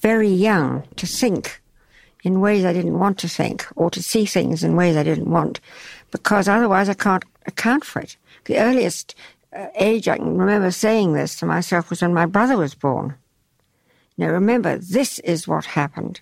very 0.00 0.28
young 0.28 0.86
to 0.96 1.06
think 1.06 1.60
in 2.22 2.40
ways 2.40 2.64
I 2.64 2.72
didn't 2.72 2.98
want 2.98 3.18
to 3.18 3.28
think 3.28 3.66
or 3.74 3.90
to 3.90 4.02
see 4.02 4.26
things 4.26 4.62
in 4.62 4.76
ways 4.76 4.96
I 4.96 5.02
didn't 5.02 5.30
want 5.30 5.60
because 6.10 6.48
otherwise 6.48 6.88
I 6.88 6.94
can't 6.94 7.24
account 7.46 7.84
for 7.84 8.00
it. 8.00 8.16
The 8.44 8.58
earliest 8.58 9.14
uh, 9.52 9.66
age 9.74 10.08
I 10.08 10.16
can 10.16 10.36
remember 10.36 10.70
saying 10.70 11.12
this 11.12 11.36
to 11.36 11.46
myself 11.46 11.90
was 11.90 12.02
when 12.02 12.14
my 12.14 12.26
brother 12.26 12.56
was 12.56 12.74
born. 12.74 13.14
Now 14.16 14.28
remember, 14.28 14.78
this 14.78 15.18
is 15.20 15.46
what 15.46 15.64
happened. 15.64 16.20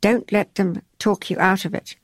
Don't 0.00 0.30
let 0.30 0.54
them 0.54 0.82
talk 0.98 1.30
you 1.30 1.38
out 1.38 1.64
of 1.64 1.74
it. 1.74 1.96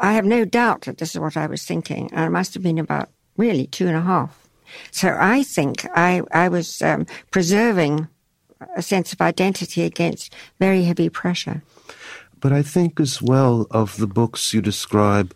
I 0.00 0.14
have 0.14 0.24
no 0.24 0.44
doubt 0.44 0.82
that 0.82 0.98
this 0.98 1.14
is 1.14 1.20
what 1.20 1.36
I 1.36 1.46
was 1.46 1.64
thinking. 1.64 2.10
I 2.14 2.28
must 2.28 2.54
have 2.54 2.62
been 2.62 2.78
about 2.78 3.10
really 3.36 3.66
two 3.66 3.86
and 3.86 3.96
a 3.96 4.00
half. 4.00 4.48
So 4.90 5.16
I 5.18 5.42
think 5.42 5.86
I, 5.94 6.22
I 6.32 6.48
was 6.48 6.82
um, 6.82 7.06
preserving 7.30 8.08
a 8.76 8.82
sense 8.82 9.12
of 9.12 9.20
identity 9.20 9.82
against 9.82 10.34
very 10.58 10.84
heavy 10.84 11.08
pressure. 11.08 11.62
But 12.40 12.52
I 12.52 12.62
think 12.62 12.98
as 13.00 13.22
well 13.22 13.66
of 13.70 13.96
the 13.96 14.06
books 14.06 14.52
you 14.52 14.60
describe 14.60 15.34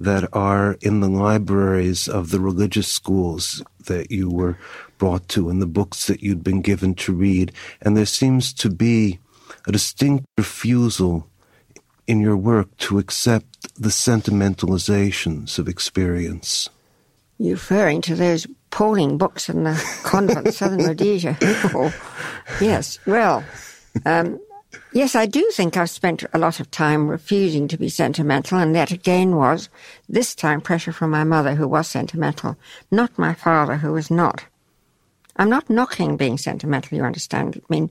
that 0.00 0.26
are 0.32 0.78
in 0.80 1.00
the 1.00 1.08
libraries 1.08 2.08
of 2.08 2.30
the 2.30 2.40
religious 2.40 2.88
schools 2.88 3.62
that 3.86 4.10
you 4.10 4.30
were 4.30 4.56
brought 4.96 5.28
to 5.28 5.50
and 5.50 5.60
the 5.60 5.66
books 5.66 6.06
that 6.06 6.22
you'd 6.22 6.42
been 6.42 6.62
given 6.62 6.94
to 6.94 7.12
read. 7.12 7.52
And 7.82 7.96
there 7.96 8.06
seems 8.06 8.52
to 8.54 8.70
be 8.70 9.18
a 9.66 9.72
distinct 9.72 10.24
refusal 10.38 11.28
in 12.06 12.20
your 12.20 12.36
work 12.36 12.74
to 12.78 12.98
accept 12.98 13.74
the 13.80 13.90
sentimentalizations 13.90 15.58
of 15.58 15.68
experience. 15.68 16.70
You're 17.38 17.54
referring 17.54 18.00
to 18.02 18.14
those 18.14 18.46
appalling 18.46 19.18
books 19.18 19.48
in 19.48 19.64
the 19.64 20.00
convent 20.02 20.48
of 20.48 20.54
Southern 20.54 20.84
Rhodesia. 20.86 21.36
Oh, 21.42 21.94
yes, 22.60 22.98
well, 23.06 23.44
um, 24.06 24.40
yes, 24.92 25.14
I 25.14 25.26
do 25.26 25.50
think 25.52 25.76
I've 25.76 25.90
spent 25.90 26.24
a 26.32 26.38
lot 26.38 26.60
of 26.60 26.70
time 26.70 27.08
refusing 27.08 27.68
to 27.68 27.78
be 27.78 27.88
sentimental, 27.88 28.58
and 28.58 28.74
that 28.74 28.90
again 28.90 29.36
was, 29.36 29.68
this 30.08 30.34
time, 30.34 30.60
pressure 30.60 30.92
from 30.92 31.10
my 31.10 31.24
mother, 31.24 31.54
who 31.54 31.68
was 31.68 31.88
sentimental, 31.88 32.56
not 32.90 33.18
my 33.18 33.34
father, 33.34 33.76
who 33.76 33.92
was 33.92 34.10
not. 34.10 34.44
I'm 35.36 35.48
not 35.48 35.70
knocking 35.70 36.16
being 36.16 36.38
sentimental, 36.38 36.98
you 36.98 37.04
understand. 37.04 37.56
I 37.56 37.72
mean, 37.72 37.90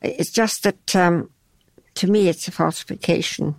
it's 0.00 0.30
just 0.30 0.62
that 0.62 0.96
um, 0.96 1.30
to 1.94 2.10
me 2.10 2.28
it's 2.28 2.48
a 2.48 2.52
falsification. 2.52 3.54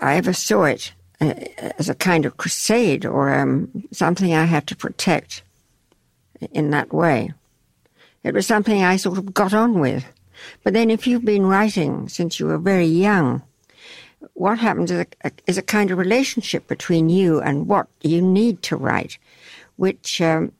I 0.00 0.16
ever 0.16 0.32
saw 0.32 0.64
it 0.64 0.92
uh, 1.20 1.34
as 1.78 1.88
a 1.88 1.94
kind 1.94 2.26
of 2.26 2.36
crusade 2.36 3.06
or 3.06 3.32
um, 3.32 3.70
something 3.92 4.34
I 4.34 4.44
had 4.44 4.66
to 4.68 4.76
protect 4.76 5.42
in 6.52 6.70
that 6.70 6.92
way. 6.92 7.32
It 8.22 8.34
was 8.34 8.46
something 8.46 8.82
I 8.82 8.96
sort 8.96 9.18
of 9.18 9.34
got 9.34 9.54
on 9.54 9.80
with. 9.80 10.04
But 10.62 10.74
then 10.74 10.90
if 10.90 11.06
you've 11.06 11.24
been 11.24 11.46
writing 11.46 12.08
since 12.08 12.38
you 12.38 12.46
were 12.46 12.58
very 12.58 12.86
young, 12.86 13.42
what 14.34 14.58
happens 14.58 14.90
is 14.90 15.06
a, 15.24 15.30
is 15.46 15.58
a 15.58 15.62
kind 15.62 15.90
of 15.90 15.98
relationship 15.98 16.66
between 16.68 17.08
you 17.08 17.40
and 17.40 17.68
what 17.68 17.88
you 18.00 18.22
need 18.22 18.62
to 18.62 18.76
write, 18.76 19.18
which 19.76 20.20
um, 20.20 20.52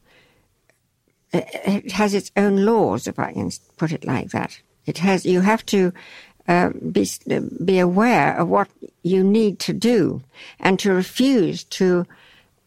it 1.33 1.93
has 1.93 2.15
its 2.15 2.31
own 2.37 2.65
laws, 2.65 3.07
if 3.07 3.19
I 3.19 3.33
can 3.33 3.51
put 3.77 3.93
it 3.93 4.05
like 4.05 4.31
that. 4.31 4.61
It 4.85 4.99
has, 4.99 5.25
you 5.25 5.41
have 5.41 5.65
to 5.67 5.93
uh, 6.49 6.71
be, 6.91 7.09
be 7.65 7.79
aware 7.79 8.37
of 8.37 8.49
what 8.49 8.69
you 9.03 9.23
need 9.25 9.59
to 9.61 9.73
do 9.73 10.23
and 10.59 10.79
to 10.81 10.93
refuse 10.93 11.65
to 11.65 12.07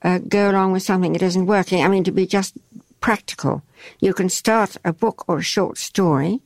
uh, 0.01 0.19
go 0.19 0.49
along 0.49 0.71
with 0.71 0.83
something 0.83 1.13
that 1.13 1.21
isn't 1.21 1.45
working. 1.45 1.83
I 1.83 1.87
mean, 1.87 2.03
to 2.05 2.11
be 2.11 2.25
just 2.25 2.57
practical. 3.01 3.61
You 3.99 4.13
can 4.13 4.29
start 4.29 4.77
a 4.83 4.93
book 4.93 5.25
or 5.27 5.39
a 5.39 5.43
short 5.43 5.77
story, 5.77 6.41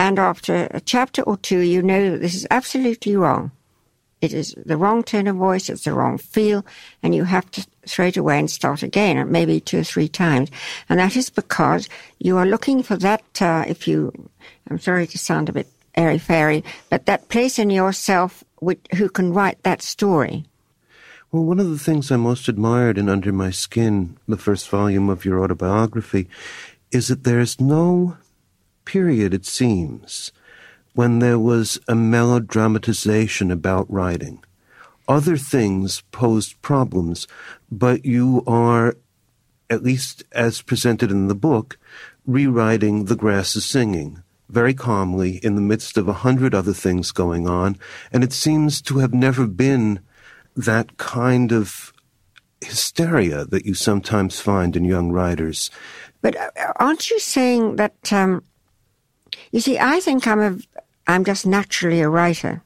and 0.00 0.18
after 0.18 0.66
a 0.70 0.80
chapter 0.80 1.20
or 1.22 1.36
two, 1.36 1.58
you 1.58 1.82
know 1.82 2.12
that 2.12 2.22
this 2.22 2.34
is 2.34 2.46
absolutely 2.50 3.16
wrong. 3.16 3.50
It 4.22 4.32
is 4.32 4.54
the 4.56 4.78
wrong 4.78 5.02
tone 5.02 5.26
of 5.26 5.36
voice, 5.36 5.68
it's 5.68 5.84
the 5.84 5.92
wrong 5.92 6.16
feel, 6.16 6.64
and 7.02 7.14
you 7.14 7.24
have 7.24 7.50
to 7.50 7.66
throw 7.86 8.06
it 8.06 8.16
away 8.16 8.38
and 8.38 8.50
start 8.50 8.82
again, 8.82 9.30
maybe 9.30 9.60
two 9.60 9.80
or 9.80 9.84
three 9.84 10.08
times. 10.08 10.50
And 10.88 10.98
that 10.98 11.16
is 11.16 11.28
because 11.28 11.86
you 12.18 12.38
are 12.38 12.46
looking 12.46 12.82
for 12.82 12.96
that, 12.96 13.42
uh, 13.42 13.66
if 13.68 13.86
you, 13.86 14.10
I'm 14.70 14.78
sorry 14.78 15.06
to 15.06 15.18
sound 15.18 15.50
a 15.50 15.52
bit 15.52 15.68
airy 15.94 16.18
fairy, 16.18 16.64
but 16.88 17.04
that 17.04 17.28
place 17.28 17.58
in 17.58 17.68
yourself 17.68 18.42
which, 18.60 18.80
who 18.96 19.10
can 19.10 19.34
write 19.34 19.62
that 19.64 19.82
story. 19.82 20.46
Well, 21.30 21.44
one 21.44 21.60
of 21.60 21.68
the 21.68 21.78
things 21.78 22.10
I 22.10 22.16
most 22.16 22.48
admired 22.48 22.96
in 22.96 23.10
Under 23.10 23.34
My 23.34 23.50
Skin, 23.50 24.16
the 24.26 24.38
first 24.38 24.70
volume 24.70 25.10
of 25.10 25.26
your 25.26 25.44
autobiography, 25.44 26.26
is 26.90 27.08
that 27.08 27.24
there's 27.24 27.60
no 27.60 28.16
period, 28.84 29.34
it 29.34 29.46
seems, 29.46 30.32
when 30.94 31.18
there 31.18 31.38
was 31.38 31.78
a 31.88 31.94
melodramatization 31.94 33.52
about 33.52 33.90
writing. 33.90 34.42
Other 35.08 35.36
things 35.36 36.02
posed 36.12 36.60
problems, 36.62 37.26
but 37.70 38.04
you 38.04 38.44
are, 38.46 38.96
at 39.68 39.82
least 39.82 40.24
as 40.32 40.62
presented 40.62 41.10
in 41.10 41.28
the 41.28 41.34
book, 41.34 41.78
rewriting 42.26 43.06
The 43.06 43.16
Grass 43.16 43.56
is 43.56 43.64
Singing 43.64 44.22
very 44.50 44.74
calmly 44.74 45.36
in 45.42 45.54
the 45.54 45.60
midst 45.60 45.96
of 45.96 46.08
a 46.08 46.12
hundred 46.12 46.54
other 46.54 46.72
things 46.72 47.12
going 47.12 47.48
on, 47.48 47.78
and 48.12 48.24
it 48.24 48.32
seems 48.32 48.82
to 48.82 48.98
have 48.98 49.14
never 49.14 49.46
been 49.46 50.00
that 50.56 50.96
kind 50.96 51.52
of 51.52 51.92
hysteria 52.60 53.44
that 53.46 53.64
you 53.64 53.74
sometimes 53.74 54.40
find 54.40 54.76
in 54.76 54.84
young 54.84 55.12
writers. 55.12 55.70
But 56.20 56.36
uh, 56.36 56.50
aren't 56.76 57.10
you 57.10 57.18
saying 57.18 57.76
that? 57.76 58.12
Um, 58.12 58.42
you 59.52 59.60
see, 59.60 59.78
I 59.78 60.00
think 60.00 60.26
I'm 60.26 60.40
a 60.40 60.58
I'm 61.06 61.24
just 61.24 61.46
naturally 61.46 62.00
a 62.00 62.08
writer. 62.08 62.62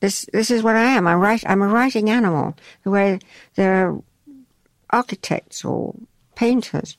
This 0.00 0.26
this 0.32 0.50
is 0.50 0.62
what 0.62 0.76
I 0.76 0.84
am. 0.84 1.06
I 1.06 1.14
write. 1.14 1.44
I'm 1.46 1.62
a 1.62 1.68
writing 1.68 2.10
animal. 2.10 2.54
The 2.84 2.90
way 2.90 3.18
there 3.54 3.86
are 3.86 4.02
architects 4.90 5.64
or 5.64 5.94
painters. 6.34 6.96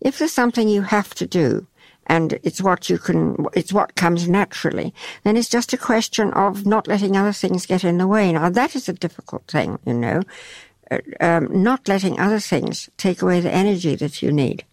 If 0.00 0.18
there's 0.18 0.32
something 0.32 0.68
you 0.68 0.82
have 0.82 1.14
to 1.14 1.26
do, 1.26 1.66
and 2.06 2.38
it's 2.42 2.60
what 2.60 2.90
you 2.90 2.98
can, 2.98 3.46
it's 3.54 3.72
what 3.72 3.94
comes 3.94 4.28
naturally, 4.28 4.92
then 5.22 5.36
it's 5.36 5.48
just 5.48 5.72
a 5.72 5.78
question 5.78 6.32
of 6.32 6.66
not 6.66 6.88
letting 6.88 7.16
other 7.16 7.32
things 7.32 7.66
get 7.66 7.84
in 7.84 7.98
the 7.98 8.06
way. 8.06 8.32
Now 8.32 8.50
that 8.50 8.74
is 8.74 8.88
a 8.88 8.92
difficult 8.92 9.46
thing, 9.46 9.78
you 9.86 9.94
know, 9.94 10.22
uh, 10.90 10.98
um, 11.20 11.62
not 11.62 11.86
letting 11.86 12.18
other 12.18 12.40
things 12.40 12.90
take 12.96 13.22
away 13.22 13.40
the 13.40 13.52
energy 13.52 13.94
that 13.96 14.22
you 14.22 14.32
need. 14.32 14.64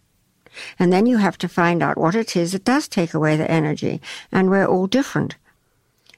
And 0.78 0.92
then 0.92 1.06
you 1.06 1.18
have 1.18 1.38
to 1.38 1.48
find 1.48 1.82
out 1.82 1.98
what 1.98 2.14
it 2.14 2.36
is 2.36 2.52
that 2.52 2.64
does 2.64 2.88
take 2.88 3.14
away 3.14 3.36
the 3.36 3.50
energy. 3.50 4.00
And 4.32 4.50
we're 4.50 4.66
all 4.66 4.86
different. 4.86 5.36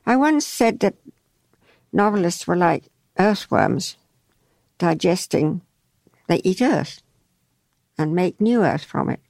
I 0.06 0.16
once 0.16 0.46
said 0.46 0.80
that 0.80 0.94
novelists 1.92 2.46
were 2.46 2.56
like 2.56 2.88
earthworms 3.18 3.96
digesting, 4.78 5.60
they 6.26 6.40
eat 6.42 6.62
earth 6.62 7.02
and 7.98 8.14
make 8.14 8.40
new 8.40 8.64
earth 8.64 8.84
from 8.84 9.10
it. 9.10 9.20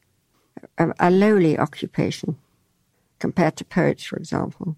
A, 0.79 0.93
a 0.99 1.11
lowly 1.11 1.59
occupation 1.59 2.37
compared 3.19 3.57
to 3.57 3.65
poets, 3.65 4.05
for 4.05 4.17
example. 4.17 4.77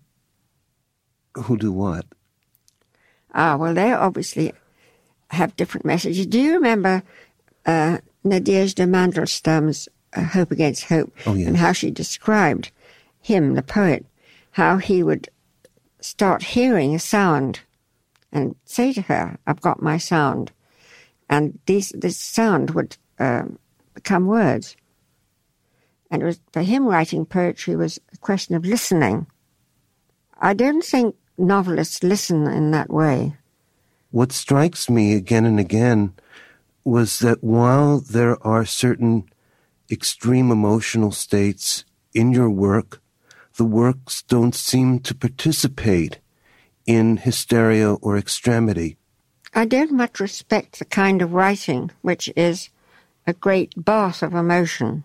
Who 1.35 1.57
do 1.57 1.73
what? 1.73 2.07
Ah, 3.35 3.57
well, 3.57 3.75
they 3.75 3.93
obviously 3.93 4.53
have 5.31 5.57
different 5.57 5.87
messages. 5.87 6.27
Do 6.27 6.41
you 6.41 6.55
remember 6.55 7.03
uh, 7.65 7.99
Nadezhda 8.25 8.87
Mandelstam's 8.89 9.89
Hope 10.21 10.51
Against 10.51 10.85
Hope, 10.85 11.13
oh, 11.27 11.35
yes. 11.35 11.49
and 11.49 11.57
how 11.57 11.73
she 11.73 11.91
described 11.91 12.71
him, 13.21 13.55
the 13.55 13.63
poet, 13.63 14.05
how 14.53 14.77
he 14.79 15.03
would 15.03 15.29
start 16.01 16.43
hearing 16.43 16.95
a 16.95 16.99
sound 16.99 17.61
and 18.33 18.57
say 18.65 18.93
to 18.93 19.03
her, 19.03 19.39
I've 19.47 19.61
got 19.61 19.83
my 19.83 19.99
sound. 19.99 20.53
And 21.29 21.59
these, 21.67 21.91
this 21.91 22.19
sound 22.19 22.71
would 22.71 22.97
uh, 23.19 23.45
become 23.95 24.27
words. 24.27 24.77
And 26.11 26.23
it 26.23 26.27
was, 26.27 26.41
for 26.53 26.63
him, 26.63 26.87
writing 26.87 27.25
poetry 27.25 27.77
was 27.77 27.99
a 28.13 28.19
question 28.19 28.55
of 28.55 28.67
listening. 28.67 29.27
I 30.41 30.55
don't 30.55 30.85
think 30.85 31.15
novelists 31.39 32.03
listen 32.03 32.47
in 32.47 32.71
that 32.73 32.91
way. 32.91 33.37
What 34.11 34.33
strikes 34.33 34.91
me 34.91 35.15
again 35.15 35.47
and 35.47 35.59
again 35.59 36.13
was 36.85 37.21
that 37.21 37.43
while 37.43 38.01
there 38.01 38.45
are 38.47 38.67
certain 38.67 39.25
extreme 39.93 40.51
emotional 40.51 41.13
states 41.13 41.85
in 42.15 42.33
your 42.33 42.51
work, 42.51 43.03
the 43.57 43.65
works 43.65 44.23
don't 44.23 44.55
seem 44.55 44.99
to 45.01 45.15
participate 45.15 46.19
in 46.87 47.19
hysteria 47.19 47.93
or 47.95 48.17
extremity. 48.17 48.97
I 49.55 49.67
don't 49.67 49.93
much 49.93 50.19
respect 50.19 50.79
the 50.79 50.87
kind 50.87 51.21
of 51.21 51.35
writing 51.35 51.91
which 52.01 52.33
is 52.35 52.71
a 53.27 53.35
great 53.35 53.73
bath 53.77 54.23
of 54.23 54.35
emotion, 54.35 55.05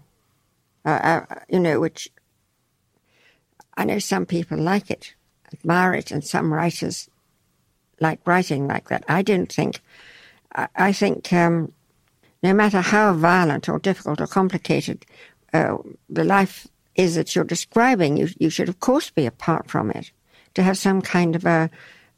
uh, 0.85 0.89
uh, 1.29 1.35
you 1.49 1.59
know, 1.59 1.79
which 1.79 2.09
I 3.75 3.83
know 3.83 3.99
some 3.99 4.25
people 4.25 4.57
like 4.57 4.89
it, 4.89 5.13
admire 5.53 5.93
it, 5.93 6.11
and 6.11 6.23
some 6.23 6.53
writers 6.53 7.09
like 7.99 8.25
writing 8.25 8.67
like 8.67 8.89
that. 8.89 9.03
I 9.07 9.21
don't 9.21 9.51
think. 9.51 9.81
I, 10.55 10.67
I 10.75 10.93
think 10.93 11.31
um, 11.33 11.73
no 12.47 12.53
matter 12.53 12.79
how 12.79 13.11
violent 13.11 13.67
or 13.67 13.77
difficult 13.77 14.21
or 14.21 14.27
complicated 14.27 15.05
uh, 15.53 15.75
the 16.09 16.23
life 16.23 16.65
is 16.95 17.15
that 17.15 17.35
you're 17.35 17.43
describing, 17.43 18.15
you, 18.15 18.29
you 18.39 18.49
should, 18.49 18.69
of 18.69 18.79
course, 18.79 19.09
be 19.09 19.25
apart 19.25 19.69
from 19.69 19.91
it, 19.91 20.11
to 20.53 20.63
have 20.63 20.77
some 20.77 21.01
kind 21.01 21.35
of 21.35 21.45
a 21.45 21.69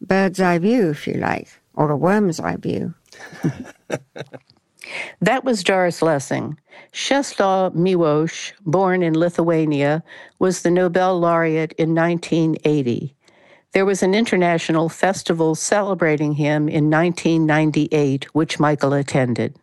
bird's 0.02 0.40
eye 0.40 0.60
view, 0.60 0.92
if 0.92 1.08
you 1.08 1.16
like, 1.16 1.48
or 1.74 1.90
a 1.90 1.98
worm's 1.98 2.40
eye 2.40 2.58
view. 2.58 2.94
that 5.20 5.44
was 5.44 5.64
Doris 5.64 6.04
Lessing. 6.04 6.60
Czesław 6.94 7.74
Miłosz, 7.74 8.54
born 8.68 9.02
in 9.02 9.16
Lithuania, 9.16 10.04
was 10.38 10.62
the 10.62 10.70
Nobel 10.70 11.20
laureate 11.20 11.74
in 11.80 11.96
1980. 11.96 13.16
There 13.72 13.86
was 13.86 14.04
an 14.04 14.14
international 14.14 14.90
festival 14.90 15.56
celebrating 15.56 16.34
him 16.34 16.70
in 16.70 16.92
1998, 16.92 18.26
which 18.36 18.60
Michael 18.60 18.94
attended. 18.94 19.56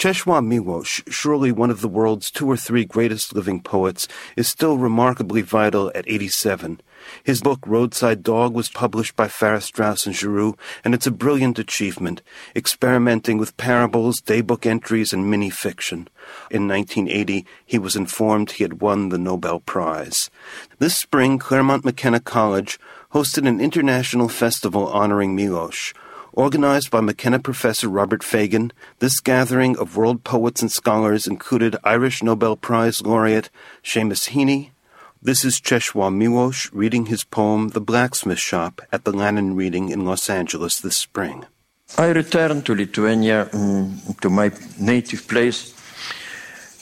Czesław 0.00 0.42
Miłosz, 0.42 1.02
surely 1.10 1.52
one 1.52 1.70
of 1.70 1.82
the 1.82 1.88
world's 1.88 2.30
two 2.30 2.50
or 2.50 2.56
three 2.56 2.86
greatest 2.86 3.34
living 3.34 3.60
poets, 3.60 4.08
is 4.34 4.48
still 4.48 4.78
remarkably 4.78 5.42
vital 5.42 5.92
at 5.94 6.08
87. 6.08 6.80
His 7.22 7.42
book 7.42 7.58
Roadside 7.66 8.22
Dog 8.22 8.54
was 8.54 8.70
published 8.70 9.14
by 9.14 9.28
Farrar 9.28 9.60
Straus 9.60 10.06
and 10.06 10.16
Giroux, 10.16 10.56
and 10.86 10.94
it's 10.94 11.06
a 11.06 11.10
brilliant 11.10 11.58
achievement, 11.58 12.22
experimenting 12.56 13.36
with 13.36 13.58
parables, 13.58 14.22
daybook 14.22 14.64
entries, 14.64 15.12
and 15.12 15.30
mini 15.30 15.50
fiction. 15.50 16.08
In 16.50 16.66
1980, 16.66 17.44
he 17.66 17.78
was 17.78 17.94
informed 17.94 18.52
he 18.52 18.64
had 18.64 18.80
won 18.80 19.10
the 19.10 19.18
Nobel 19.18 19.60
Prize. 19.60 20.30
This 20.78 20.96
spring, 20.96 21.38
Claremont 21.38 21.84
McKenna 21.84 22.20
College 22.20 22.80
hosted 23.12 23.46
an 23.46 23.60
international 23.60 24.30
festival 24.30 24.86
honoring 24.86 25.36
Miłosz. 25.36 25.92
Organized 26.32 26.92
by 26.92 27.00
McKenna 27.00 27.40
professor 27.40 27.88
Robert 27.88 28.22
Faggen, 28.22 28.70
this 29.00 29.18
gathering 29.18 29.76
of 29.78 29.96
world 29.96 30.22
poets 30.22 30.62
and 30.62 30.70
scholars 30.70 31.26
included 31.26 31.76
Irish 31.82 32.22
Nobel 32.22 32.56
Prize 32.56 33.02
laureate 33.02 33.50
Seamus 33.82 34.30
Heaney. 34.30 34.70
This 35.20 35.44
is 35.44 35.60
Czesław 35.60 36.14
Miłosz 36.14 36.70
reading 36.72 37.06
his 37.06 37.24
poem 37.24 37.70
The 37.70 37.80
Blacksmith 37.80 38.38
Shop 38.38 38.80
at 38.92 39.04
the 39.04 39.12
Lannan 39.12 39.56
Reading 39.56 39.88
in 39.88 40.04
Los 40.04 40.30
Angeles 40.30 40.80
this 40.80 40.96
spring. 40.96 41.46
I 41.98 42.12
returned 42.12 42.64
to 42.66 42.76
Lithuania, 42.76 43.48
um, 43.52 44.00
to 44.20 44.30
my 44.30 44.52
native 44.78 45.26
place, 45.26 45.74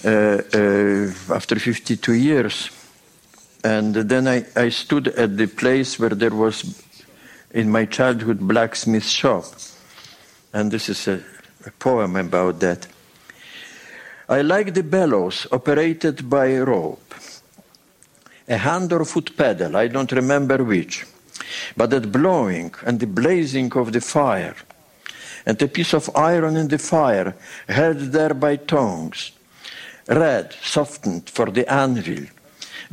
uh, 0.05 0.43
uh, 0.53 1.35
after 1.35 1.59
52 1.59 2.13
years. 2.13 2.71
And 3.65 3.95
then 3.95 4.29
I, 4.29 4.45
I 4.55 4.69
stood 4.69 5.09
at 5.09 5.39
the 5.39 5.47
place 5.47 5.99
where 5.99 6.11
there 6.11 6.35
was 6.35 6.85
in 7.53 7.71
my 7.71 7.85
childhood 7.85 8.41
blacksmith 8.41 9.07
shop. 9.07 9.45
And 10.53 10.71
this 10.71 10.89
is 10.89 11.09
a, 11.09 11.23
a 11.67 11.71
poem 11.73 12.17
about 12.17 12.61
that. 12.61 12.87
I 14.29 14.43
like 14.43 14.75
the 14.75 14.83
bellows 14.83 15.47
operated 15.51 16.29
by 16.29 16.59
rope, 16.59 17.15
a 18.47 18.59
hand 18.59 18.93
or 18.93 19.05
foot 19.07 19.35
pedal, 19.37 19.75
I 19.77 19.89
don't 19.89 20.13
remember 20.13 20.63
which, 20.63 21.07
but 21.77 21.89
that 21.91 22.13
blowing 22.13 22.75
and 22.85 23.01
the 23.01 23.07
blazing 23.07 23.73
of 23.73 23.93
the 23.93 24.03
fire, 24.03 24.55
and 25.47 25.61
a 25.63 25.69
piece 25.69 25.95
of 25.95 26.15
iron 26.15 26.57
in 26.57 26.69
the 26.69 26.77
fire 26.77 27.35
held 27.69 27.99
there 28.13 28.35
by 28.35 28.57
tongues, 28.57 29.33
red, 30.07 30.55
softened 30.63 31.31
for 31.31 31.51
the 31.51 31.71
anvil, 31.71 32.27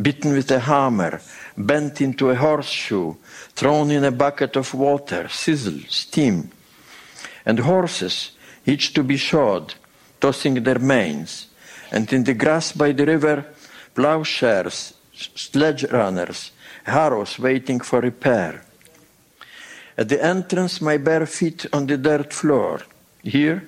bitten 0.02 0.34
with 0.34 0.52
a 0.52 0.60
hammer, 0.60 1.22
bent 1.58 2.02
into 2.02 2.30
a 2.30 2.36
horseshoe, 2.36 3.16
thrown 3.54 3.92
in 3.92 4.04
a 4.04 4.12
bucket 4.12 4.56
of 4.56 4.74
water, 4.74 5.28
sizzle, 5.30 5.80
steam, 5.90 6.52
and 7.46 7.60
horses, 7.60 8.32
each 8.66 8.94
to 8.94 9.04
be 9.04 9.18
shod, 9.18 9.76
tossing 10.20 10.64
their 10.64 10.80
manes, 10.80 11.48
and 11.92 12.12
in 12.12 12.24
the 12.24 12.34
grass 12.34 12.72
by 12.72 12.92
the 12.92 13.06
river, 13.06 13.46
plowshares, 13.94 14.94
sledge 15.14 15.84
runners, 15.86 16.52
harrows 16.84 17.40
waiting 17.40 17.80
for 17.80 18.02
repair. 18.02 18.66
At 19.98 20.10
the 20.10 20.24
entrance, 20.24 20.82
my 20.82 20.98
bare 20.98 21.26
feet 21.26 21.66
on 21.72 21.88
the 21.88 21.98
dirt 21.98 22.34
floor. 22.34 22.82
Here, 23.24 23.68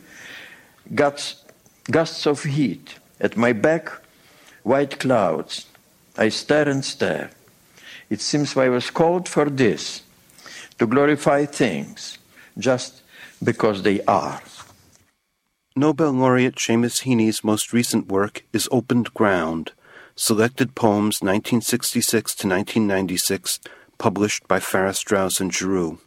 gusts, 0.94 1.46
gusts 1.90 2.26
of 2.28 2.44
heat. 2.44 3.00
At 3.20 3.38
my 3.38 3.54
back, 3.54 3.90
white 4.64 5.00
clouds. 5.00 5.66
I 6.18 6.30
stare 6.30 6.68
and 6.68 6.84
stare. 6.84 7.32
It 8.10 8.22
seems 8.22 8.56
I 8.58 8.70
was 8.70 8.90
called 8.90 9.28
for 9.28 9.50
this 9.50 10.02
to 10.80 10.88
glorify 10.88 11.46
things 11.46 12.18
just 12.58 13.02
because 13.44 13.84
they 13.84 14.02
are. 14.06 14.42
Nobel 15.76 16.12
laureate 16.12 16.56
Seamus 16.56 17.04
Heaney's 17.04 17.44
most 17.44 17.72
recent 17.72 18.08
work 18.08 18.44
is 18.52 18.68
Opened 18.72 19.14
Ground, 19.14 19.74
Selected 20.16 20.74
Poems 20.74 21.22
1966 21.22 22.34
to 22.36 22.48
1996, 22.48 23.60
published 24.00 24.48
by 24.48 24.60
Farrar 24.60 24.94
Straus 24.94 25.40
and 25.40 25.54
Giroux. 25.54 26.00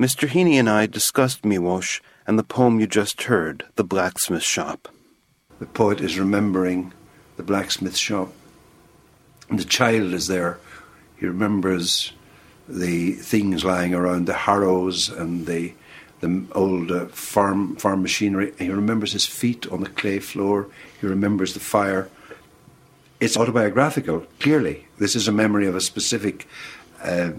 Mr. 0.00 0.28
Heaney 0.28 0.54
and 0.54 0.68
I 0.68 0.86
discussed 0.86 1.42
Miłosz 1.42 2.00
and 2.26 2.38
the 2.38 2.42
poem 2.42 2.80
you 2.80 2.88
just 2.88 3.22
heard, 3.22 3.64
The 3.76 3.84
Blacksmith 3.84 4.42
Shop. 4.42 4.88
The 5.60 5.66
poet 5.66 6.00
is 6.00 6.18
remembering 6.18 6.92
the 7.36 7.44
blacksmith 7.44 7.96
shop. 7.96 8.32
The 9.50 9.64
child 9.64 10.12
is 10.14 10.26
there 10.28 10.58
he 11.22 11.28
remembers 11.28 12.12
the 12.68 13.12
things 13.12 13.64
lying 13.64 13.94
around, 13.94 14.26
the 14.26 14.34
harrows 14.34 15.08
and 15.08 15.46
the 15.46 15.72
the 16.18 16.44
old 16.52 16.90
uh, 16.90 17.06
farm 17.06 17.76
farm 17.76 18.02
machinery. 18.02 18.52
He 18.58 18.70
remembers 18.70 19.12
his 19.12 19.24
feet 19.24 19.70
on 19.70 19.84
the 19.84 19.88
clay 19.88 20.18
floor. 20.18 20.66
He 21.00 21.06
remembers 21.06 21.54
the 21.54 21.60
fire. 21.60 22.08
It's 23.20 23.36
autobiographical. 23.36 24.26
Clearly, 24.40 24.88
this 24.98 25.14
is 25.14 25.28
a 25.28 25.32
memory 25.32 25.68
of 25.68 25.76
a 25.76 25.80
specific 25.80 26.48
uh, 27.04 27.30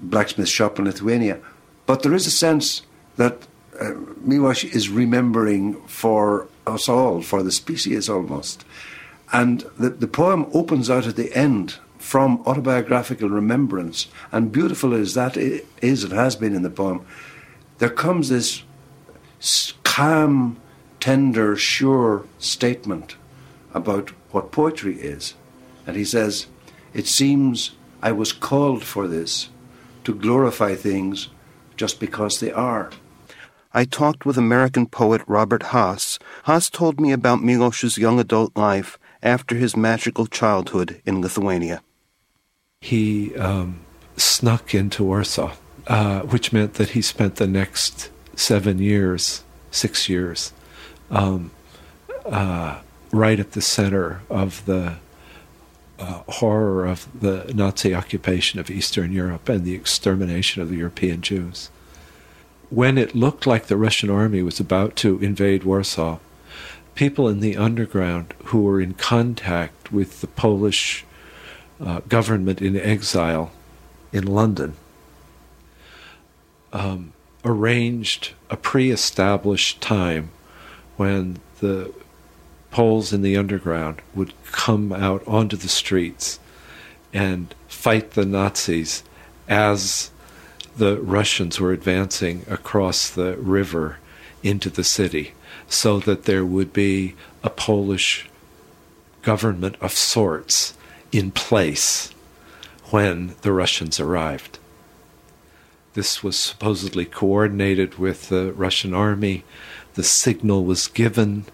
blacksmith 0.00 0.48
shop 0.48 0.78
in 0.78 0.84
Lithuania. 0.84 1.40
But 1.86 2.04
there 2.04 2.14
is 2.14 2.28
a 2.28 2.30
sense 2.30 2.82
that 3.16 3.48
uh, 3.80 3.94
Miłosz 4.24 4.62
is 4.62 4.88
remembering 4.88 5.74
for 5.88 6.46
us 6.68 6.88
all, 6.88 7.20
for 7.20 7.42
the 7.42 7.50
species 7.50 8.08
almost. 8.08 8.64
And 9.32 9.60
the, 9.78 9.90
the 9.90 10.06
poem 10.06 10.46
opens 10.52 10.90
out 10.90 11.06
at 11.06 11.16
the 11.16 11.34
end 11.34 11.78
from 11.98 12.42
autobiographical 12.46 13.30
remembrance, 13.30 14.08
and 14.30 14.52
beautiful 14.52 14.92
as 14.92 15.14
that 15.14 15.36
is, 15.36 16.04
it 16.04 16.10
has 16.10 16.36
been 16.36 16.54
in 16.54 16.62
the 16.62 16.70
poem, 16.70 17.06
there 17.78 17.88
comes 17.88 18.28
this 18.28 18.62
calm, 19.84 20.60
tender, 21.00 21.56
sure 21.56 22.24
statement 22.38 23.16
about 23.72 24.10
what 24.32 24.52
poetry 24.52 25.00
is. 25.00 25.34
And 25.86 25.96
he 25.96 26.04
says, 26.04 26.46
It 26.92 27.06
seems 27.06 27.72
I 28.02 28.12
was 28.12 28.32
called 28.32 28.84
for 28.84 29.06
this, 29.06 29.48
to 30.04 30.14
glorify 30.14 30.74
things 30.74 31.28
just 31.76 32.00
because 32.00 32.40
they 32.40 32.52
are. 32.52 32.90
I 33.72 33.84
talked 33.84 34.26
with 34.26 34.36
American 34.36 34.86
poet 34.86 35.22
Robert 35.26 35.62
Hass. 35.64 36.18
Hass 36.44 36.68
told 36.68 37.00
me 37.00 37.12
about 37.12 37.42
Milosz's 37.42 37.96
young 37.96 38.20
adult 38.20 38.56
life 38.56 38.98
after 39.22 39.56
his 39.56 39.76
magical 39.76 40.26
childhood 40.26 41.00
in 41.04 41.20
Lithuania 41.20 41.82
he 42.82 43.34
um, 43.36 43.78
snuck 44.16 44.74
into 44.74 45.04
Warsaw, 45.04 45.54
uh, 45.86 46.22
which 46.22 46.52
meant 46.52 46.74
that 46.74 46.90
he 46.90 47.00
spent 47.00 47.36
the 47.36 47.46
next 47.46 48.10
seven 48.34 48.80
years, 48.80 49.44
six 49.70 50.08
years, 50.08 50.52
um, 51.08 51.52
uh, 52.26 52.80
right 53.12 53.38
at 53.38 53.52
the 53.52 53.62
center 53.62 54.22
of 54.28 54.66
the 54.66 54.96
uh, 56.00 56.22
horror 56.26 56.84
of 56.84 57.06
the 57.20 57.52
Nazi 57.54 57.94
occupation 57.94 58.58
of 58.58 58.68
Eastern 58.68 59.12
Europe 59.12 59.48
and 59.48 59.64
the 59.64 59.74
extermination 59.74 60.60
of 60.60 60.68
the 60.68 60.76
European 60.76 61.20
Jews. 61.20 61.70
When 62.68 62.98
it 62.98 63.14
looked 63.14 63.46
like 63.46 63.66
the 63.66 63.76
Russian 63.76 64.10
army 64.10 64.42
was 64.42 64.58
about 64.58 64.96
to 64.96 65.20
invade 65.20 65.62
Warsaw, 65.62 66.18
people 66.94 67.28
in 67.28 67.40
the 67.40 67.56
underground 67.56 68.34
who 68.46 68.62
were 68.62 68.80
in 68.80 68.94
contact 68.94 69.92
with 69.92 70.20
the 70.20 70.26
Polish 70.26 71.04
uh, 71.80 72.00
government 72.08 72.60
in 72.60 72.76
exile 72.76 73.50
in 74.12 74.26
London 74.26 74.74
um, 76.72 77.12
arranged 77.44 78.32
a 78.50 78.56
pre 78.56 78.90
established 78.90 79.80
time 79.80 80.30
when 80.96 81.38
the 81.60 81.92
Poles 82.70 83.12
in 83.12 83.20
the 83.20 83.36
underground 83.36 84.00
would 84.14 84.32
come 84.50 84.92
out 84.92 85.22
onto 85.26 85.56
the 85.56 85.68
streets 85.68 86.40
and 87.12 87.54
fight 87.68 88.12
the 88.12 88.24
Nazis 88.24 89.02
as 89.46 90.10
the 90.76 90.98
Russians 91.00 91.60
were 91.60 91.72
advancing 91.72 92.46
across 92.48 93.10
the 93.10 93.36
river 93.36 93.98
into 94.42 94.70
the 94.70 94.84
city, 94.84 95.34
so 95.68 95.98
that 96.00 96.24
there 96.24 96.44
would 96.44 96.72
be 96.72 97.14
a 97.42 97.50
Polish 97.50 98.28
government 99.22 99.76
of 99.80 99.92
sorts 99.92 100.74
in 101.10 101.30
place 101.30 102.10
when 102.90 103.34
the 103.42 103.52
Russians 103.52 103.98
arrived. 103.98 104.58
This 105.94 106.22
was 106.22 106.38
supposedly 106.38 107.04
coordinated 107.04 107.98
with 107.98 108.28
the 108.28 108.52
Russian 108.52 108.94
army. 108.94 109.44
The 109.94 110.02
signal 110.02 110.64
was 110.64 110.88
given. 110.88 111.44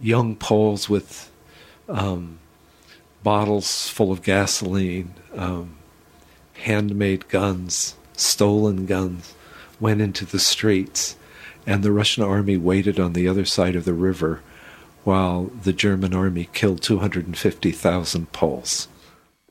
Young 0.00 0.34
Poles 0.36 0.88
with 0.88 1.30
um, 1.88 2.38
bottles 3.22 3.88
full 3.88 4.10
of 4.10 4.22
gasoline, 4.22 5.14
um, 5.36 5.76
handmade 6.54 7.28
guns, 7.28 7.94
stolen 8.16 8.86
guns, 8.86 9.34
went 9.80 10.00
into 10.00 10.24
the 10.24 10.38
streets, 10.38 11.16
and 11.66 11.82
the 11.82 11.92
Russian 11.92 12.22
army 12.22 12.56
waited 12.56 12.98
on 12.98 13.12
the 13.12 13.28
other 13.28 13.44
side 13.44 13.76
of 13.76 13.84
the 13.84 13.92
river 13.94 14.40
while 15.04 15.44
the 15.62 15.72
German 15.72 16.14
army 16.14 16.48
killed 16.52 16.82
250,000 16.82 18.32
Poles. 18.32 18.88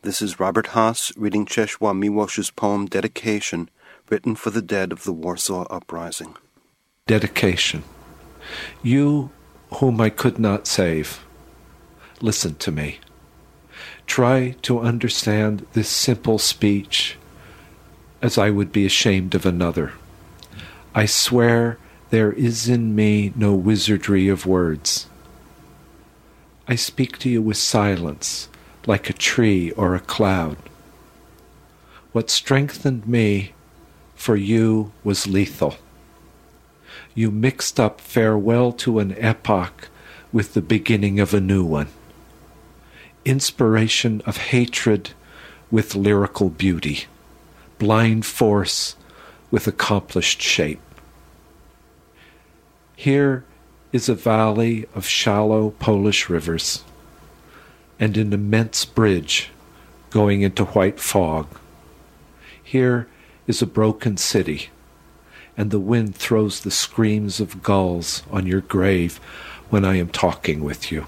This 0.01 0.21
is 0.21 0.39
Robert 0.39 0.67
Hass 0.67 1.11
reading 1.15 1.45
Czesław 1.45 1.95
Miłosz's 1.95 2.49
poem 2.49 2.87
Dedication, 2.87 3.69
written 4.09 4.35
for 4.35 4.49
the 4.49 4.61
dead 4.61 4.91
of 4.91 5.03
the 5.03 5.13
Warsaw 5.13 5.65
Uprising. 5.69 6.35
Dedication. 7.05 7.83
You 8.81 9.29
whom 9.75 10.01
I 10.01 10.09
could 10.09 10.39
not 10.39 10.67
save, 10.67 11.23
listen 12.21 12.55
to 12.55 12.71
me. 12.71 12.99
Try 14.05 14.55
to 14.63 14.79
understand 14.79 15.65
this 15.73 15.89
simple 15.89 16.39
speech 16.39 17.17
as 18.21 18.37
I 18.37 18.49
would 18.49 18.71
be 18.71 18.85
ashamed 18.85 19.35
of 19.35 19.45
another. 19.45 19.93
I 20.93 21.05
swear 21.05 21.77
there 22.11 22.33
is 22.33 22.67
in 22.67 22.93
me 22.93 23.31
no 23.37 23.55
wizardry 23.55 24.27
of 24.27 24.45
words. 24.45 25.07
I 26.67 26.75
speak 26.75 27.17
to 27.19 27.29
you 27.29 27.41
with 27.41 27.55
silence, 27.55 28.49
like 28.85 29.09
a 29.09 29.13
tree 29.13 29.71
or 29.71 29.95
a 29.95 30.01
cloud. 30.01 30.57
What 32.11 32.29
strengthened 32.29 33.07
me 33.07 33.53
for 34.13 34.35
you 34.35 34.91
was 35.05 35.25
lethal. 35.25 35.75
You 37.15 37.31
mixed 37.31 37.79
up 37.79 38.01
farewell 38.01 38.73
to 38.73 38.99
an 38.99 39.15
epoch 39.17 39.87
with 40.33 40.53
the 40.53 40.61
beginning 40.61 41.21
of 41.21 41.33
a 41.33 41.39
new 41.39 41.63
one. 41.63 41.87
Inspiration 43.23 44.21
of 44.25 44.35
hatred 44.35 45.11
with 45.71 45.95
lyrical 45.95 46.49
beauty, 46.49 47.05
blind 47.79 48.25
force 48.25 48.97
with 49.49 49.65
accomplished 49.65 50.41
shape. 50.41 50.81
Here 53.01 53.43
is 53.91 54.09
a 54.09 54.13
valley 54.13 54.85
of 54.93 55.07
shallow 55.07 55.71
Polish 55.79 56.29
rivers 56.29 56.83
and 57.99 58.15
an 58.15 58.31
immense 58.31 58.85
bridge 58.85 59.49
going 60.11 60.43
into 60.43 60.65
white 60.65 60.99
fog. 60.99 61.47
Here 62.63 63.07
is 63.47 63.59
a 63.59 63.65
broken 63.65 64.17
city, 64.17 64.69
and 65.57 65.71
the 65.71 65.79
wind 65.79 66.15
throws 66.15 66.61
the 66.61 66.69
screams 66.69 67.39
of 67.39 67.63
gulls 67.63 68.21
on 68.29 68.45
your 68.45 68.61
grave 68.61 69.17
when 69.71 69.83
I 69.83 69.95
am 69.95 70.09
talking 70.09 70.63
with 70.63 70.91
you. 70.91 71.07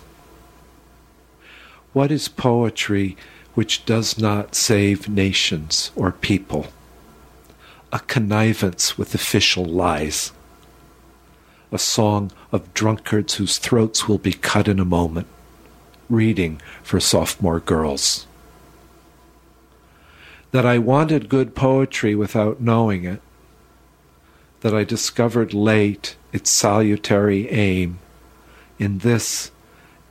What 1.92 2.12
is 2.12 2.28
poetry 2.28 3.16
which 3.54 3.86
does 3.86 4.18
not 4.18 4.56
save 4.56 5.08
nations 5.08 5.92
or 5.96 6.12
people? 6.12 6.70
A 7.92 8.00
connivance 8.00 8.98
with 8.98 9.14
official 9.14 9.66
lies. 9.66 10.32
A 11.74 11.80
song 11.80 12.32
of 12.52 12.72
drunkards 12.76 13.34
whose 13.34 13.58
throats 13.58 14.08
will 14.08 14.20
be 14.20 14.34
cut 14.34 14.68
in 14.68 14.80
a 14.80 14.86
moment. 14.86 15.26
Reading 16.08 16.62
for 16.84 17.00
sophomore 17.00 17.60
girls. 17.60 18.28
That 20.52 20.68
I 20.68 20.78
wanted 20.78 21.30
good 21.30 21.56
poetry 21.56 22.14
without 22.14 22.62
knowing 22.62 23.06
it. 23.06 23.24
That 24.62 24.76
I 24.76 24.84
discovered 24.84 25.56
late 25.56 26.16
its 26.32 26.52
salutary 26.52 27.50
aim. 27.50 27.98
In 28.78 29.00
this, 29.00 29.50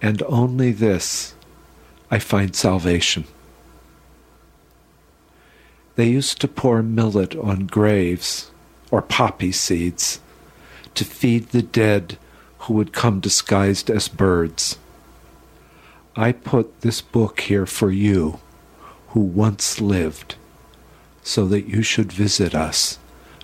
and 0.02 0.20
only 0.24 0.72
this, 0.72 1.36
I 2.10 2.18
find 2.18 2.56
salvation. 2.56 3.22
They 5.94 6.08
used 6.08 6.40
to 6.40 6.48
pour 6.48 6.82
millet 6.82 7.36
on 7.36 7.68
graves 7.68 8.50
or 8.90 9.00
poppy 9.00 9.52
seeds 9.52 10.18
to 10.94 11.04
feed 11.04 11.48
the 11.48 11.62
dead 11.62 12.18
who 12.60 12.74
would 12.74 12.92
come 12.92 13.20
disguised 13.20 13.90
as 13.90 14.08
birds. 14.08 14.78
I 16.14 16.32
put 16.32 16.82
this 16.82 17.00
book 17.00 17.40
here 17.40 17.66
for 17.66 17.90
you 17.90 18.38
who 19.08 19.20
once 19.20 19.80
lived 19.80 20.36
so 21.22 21.46
that 21.46 21.66
you 21.66 21.82
should 21.82 22.12
visit 22.12 22.54
us 22.54 22.98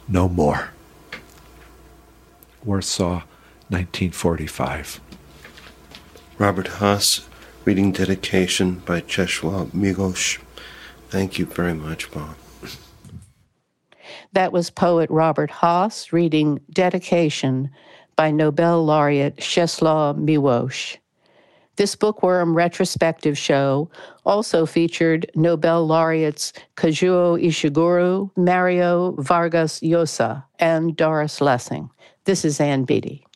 no 0.08 0.28
more. 0.28 0.70
Warsaw, 2.64 3.22
1945. 3.68 5.00
Robert 6.38 6.68
Hass 6.68 7.26
reading 7.64 7.92
Dedication 7.92 8.82
by 8.86 9.00
Czesław 9.02 9.74
Miłosz. 9.74 10.38
Thank 11.10 11.38
you 11.38 11.46
very 11.46 11.74
much, 11.74 12.10
Bob. 12.10 12.47
That 14.32 14.52
was 14.52 14.70
poet 14.70 15.08
Robert 15.10 15.50
Hass 15.50 16.12
reading 16.12 16.60
Dedication 16.70 17.70
by 18.16 18.30
Nobel 18.30 18.84
laureate 18.84 19.36
Czesław 19.36 20.18
Miłosz. 20.18 20.98
This 21.76 21.94
bookworm 21.94 22.56
retrospective 22.56 23.38
show 23.38 23.88
also 24.26 24.66
featured 24.66 25.30
Nobel 25.36 25.86
laureates 25.86 26.52
Kazuo 26.76 27.40
Ishiguro, 27.40 28.30
Mario 28.36 29.12
Vargas 29.12 29.80
Llosa, 29.80 30.42
and 30.58 30.96
Doris 30.96 31.40
Lessing. 31.40 31.88
This 32.24 32.44
is 32.44 32.60
Ann 32.60 32.84
Beattie. 32.84 33.27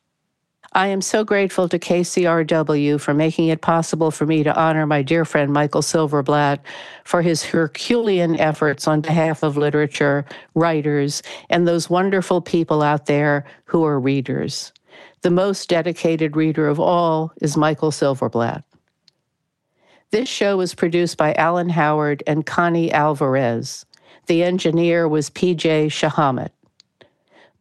I 0.75 0.87
am 0.87 1.03
so 1.03 1.23
grateful 1.23 1.69
to 1.69 1.79
KCRW 1.79 2.99
for 2.99 3.13
making 3.13 3.49
it 3.49 3.61
possible 3.61 4.11
for 4.11 4.25
me 4.25 4.43
to 4.43 4.59
honor 4.59 4.87
my 4.87 5.03
dear 5.03 5.27
friend 5.27 5.53
Michael 5.53 5.83
Silverblatt 5.83 6.61
for 7.05 7.21
his 7.21 7.43
Herculean 7.43 8.41
efforts 8.41 8.89
on 8.89 9.03
behalf 9.03 9.43
of 9.43 9.59
literature, 9.59 10.25
writers, 10.55 11.23
and 11.51 11.69
those 11.69 11.91
wonderful 11.91 12.41
people 12.41 12.83
out 12.83 13.05
there 13.05 13.45
who 13.67 13.85
are 13.85 14.01
readers. 14.01 14.73
The 15.21 15.31
most 15.31 15.69
dedicated 15.69 16.37
reader 16.37 16.69
of 16.69 16.81
all 16.81 17.33
is 17.43 17.55
Michael 17.55 17.91
Silverblatt. 17.91 18.65
This 20.11 20.29
show 20.29 20.57
was 20.57 20.75
produced 20.75 21.19
by 21.19 21.35
Alan 21.35 21.69
Howard 21.69 22.23
and 22.27 22.47
Connie 22.47 22.93
Alvarez. 22.93 23.85
The 24.27 24.43
engineer 24.43 25.07
was 25.07 25.29
PJ 25.29 25.89
Shahamet. 25.89 26.51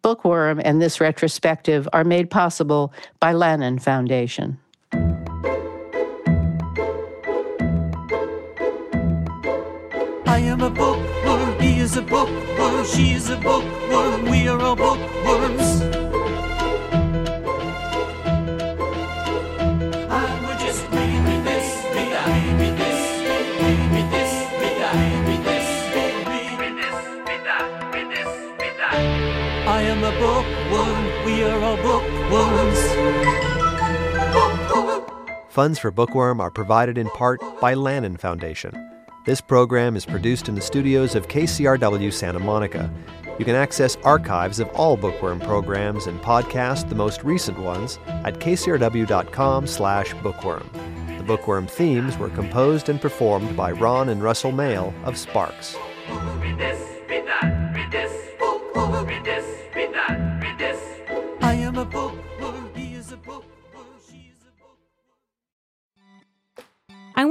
Bookworm 0.01 0.59
and 0.63 0.81
this 0.81 0.99
retrospective 0.99 1.87
are 1.93 2.03
made 2.03 2.29
possible 2.31 2.91
by 3.19 3.33
Lannan 3.33 3.79
Foundation. 3.81 4.57
I 10.25 10.39
am 10.39 10.61
a 10.61 10.69
bookworm, 10.69 11.59
he 11.59 11.79
is 11.79 11.97
a 11.97 12.01
bookworm, 12.01 12.85
she 12.85 13.11
is 13.11 13.29
a 13.29 13.37
bookworm, 13.37 14.25
we 14.25 14.47
are 14.47 14.59
all 14.59 14.75
bookworms. 14.75 16.00
That. 30.01 30.13
I 30.13 30.13
am 30.13 30.13
a 30.13 30.19
bookworm, 30.19 31.05
we 31.25 31.43
are 31.43 31.61
all 31.61 31.77
bookworms. 31.77 32.79
Funds 35.49 35.79
for 35.79 35.91
Bookworm 35.91 36.41
are 36.41 36.49
provided 36.49 36.97
in 36.97 37.07
part 37.09 37.39
by 37.59 37.75
Lannan 37.75 38.17
Foundation. 38.19 38.89
This 39.25 39.41
program 39.41 39.95
is 39.95 40.03
produced 40.05 40.49
in 40.49 40.55
the 40.55 40.61
studios 40.61 41.13
of 41.13 41.27
KCRW 41.27 42.11
Santa 42.11 42.39
Monica. 42.39 42.91
You 43.37 43.45
can 43.45 43.53
access 43.55 43.95
archives 44.03 44.59
of 44.59 44.67
all 44.69 44.97
Bookworm 44.97 45.39
programs 45.39 46.07
and 46.07 46.19
podcast 46.21 46.89
the 46.89 46.95
most 46.95 47.23
recent 47.23 47.59
ones 47.59 47.99
at 48.07 48.39
kcrw.com/bookworm. 48.39 50.69
The 51.17 51.23
Bookworm 51.23 51.67
themes 51.67 52.17
were 52.17 52.29
composed 52.29 52.89
and 52.89 52.99
performed 52.99 53.55
by 53.55 53.71
Ron 53.71 54.09
and 54.09 54.23
Russell 54.23 54.51
Mael 54.51 54.91
of 55.03 55.15
Sparks. 55.17 55.77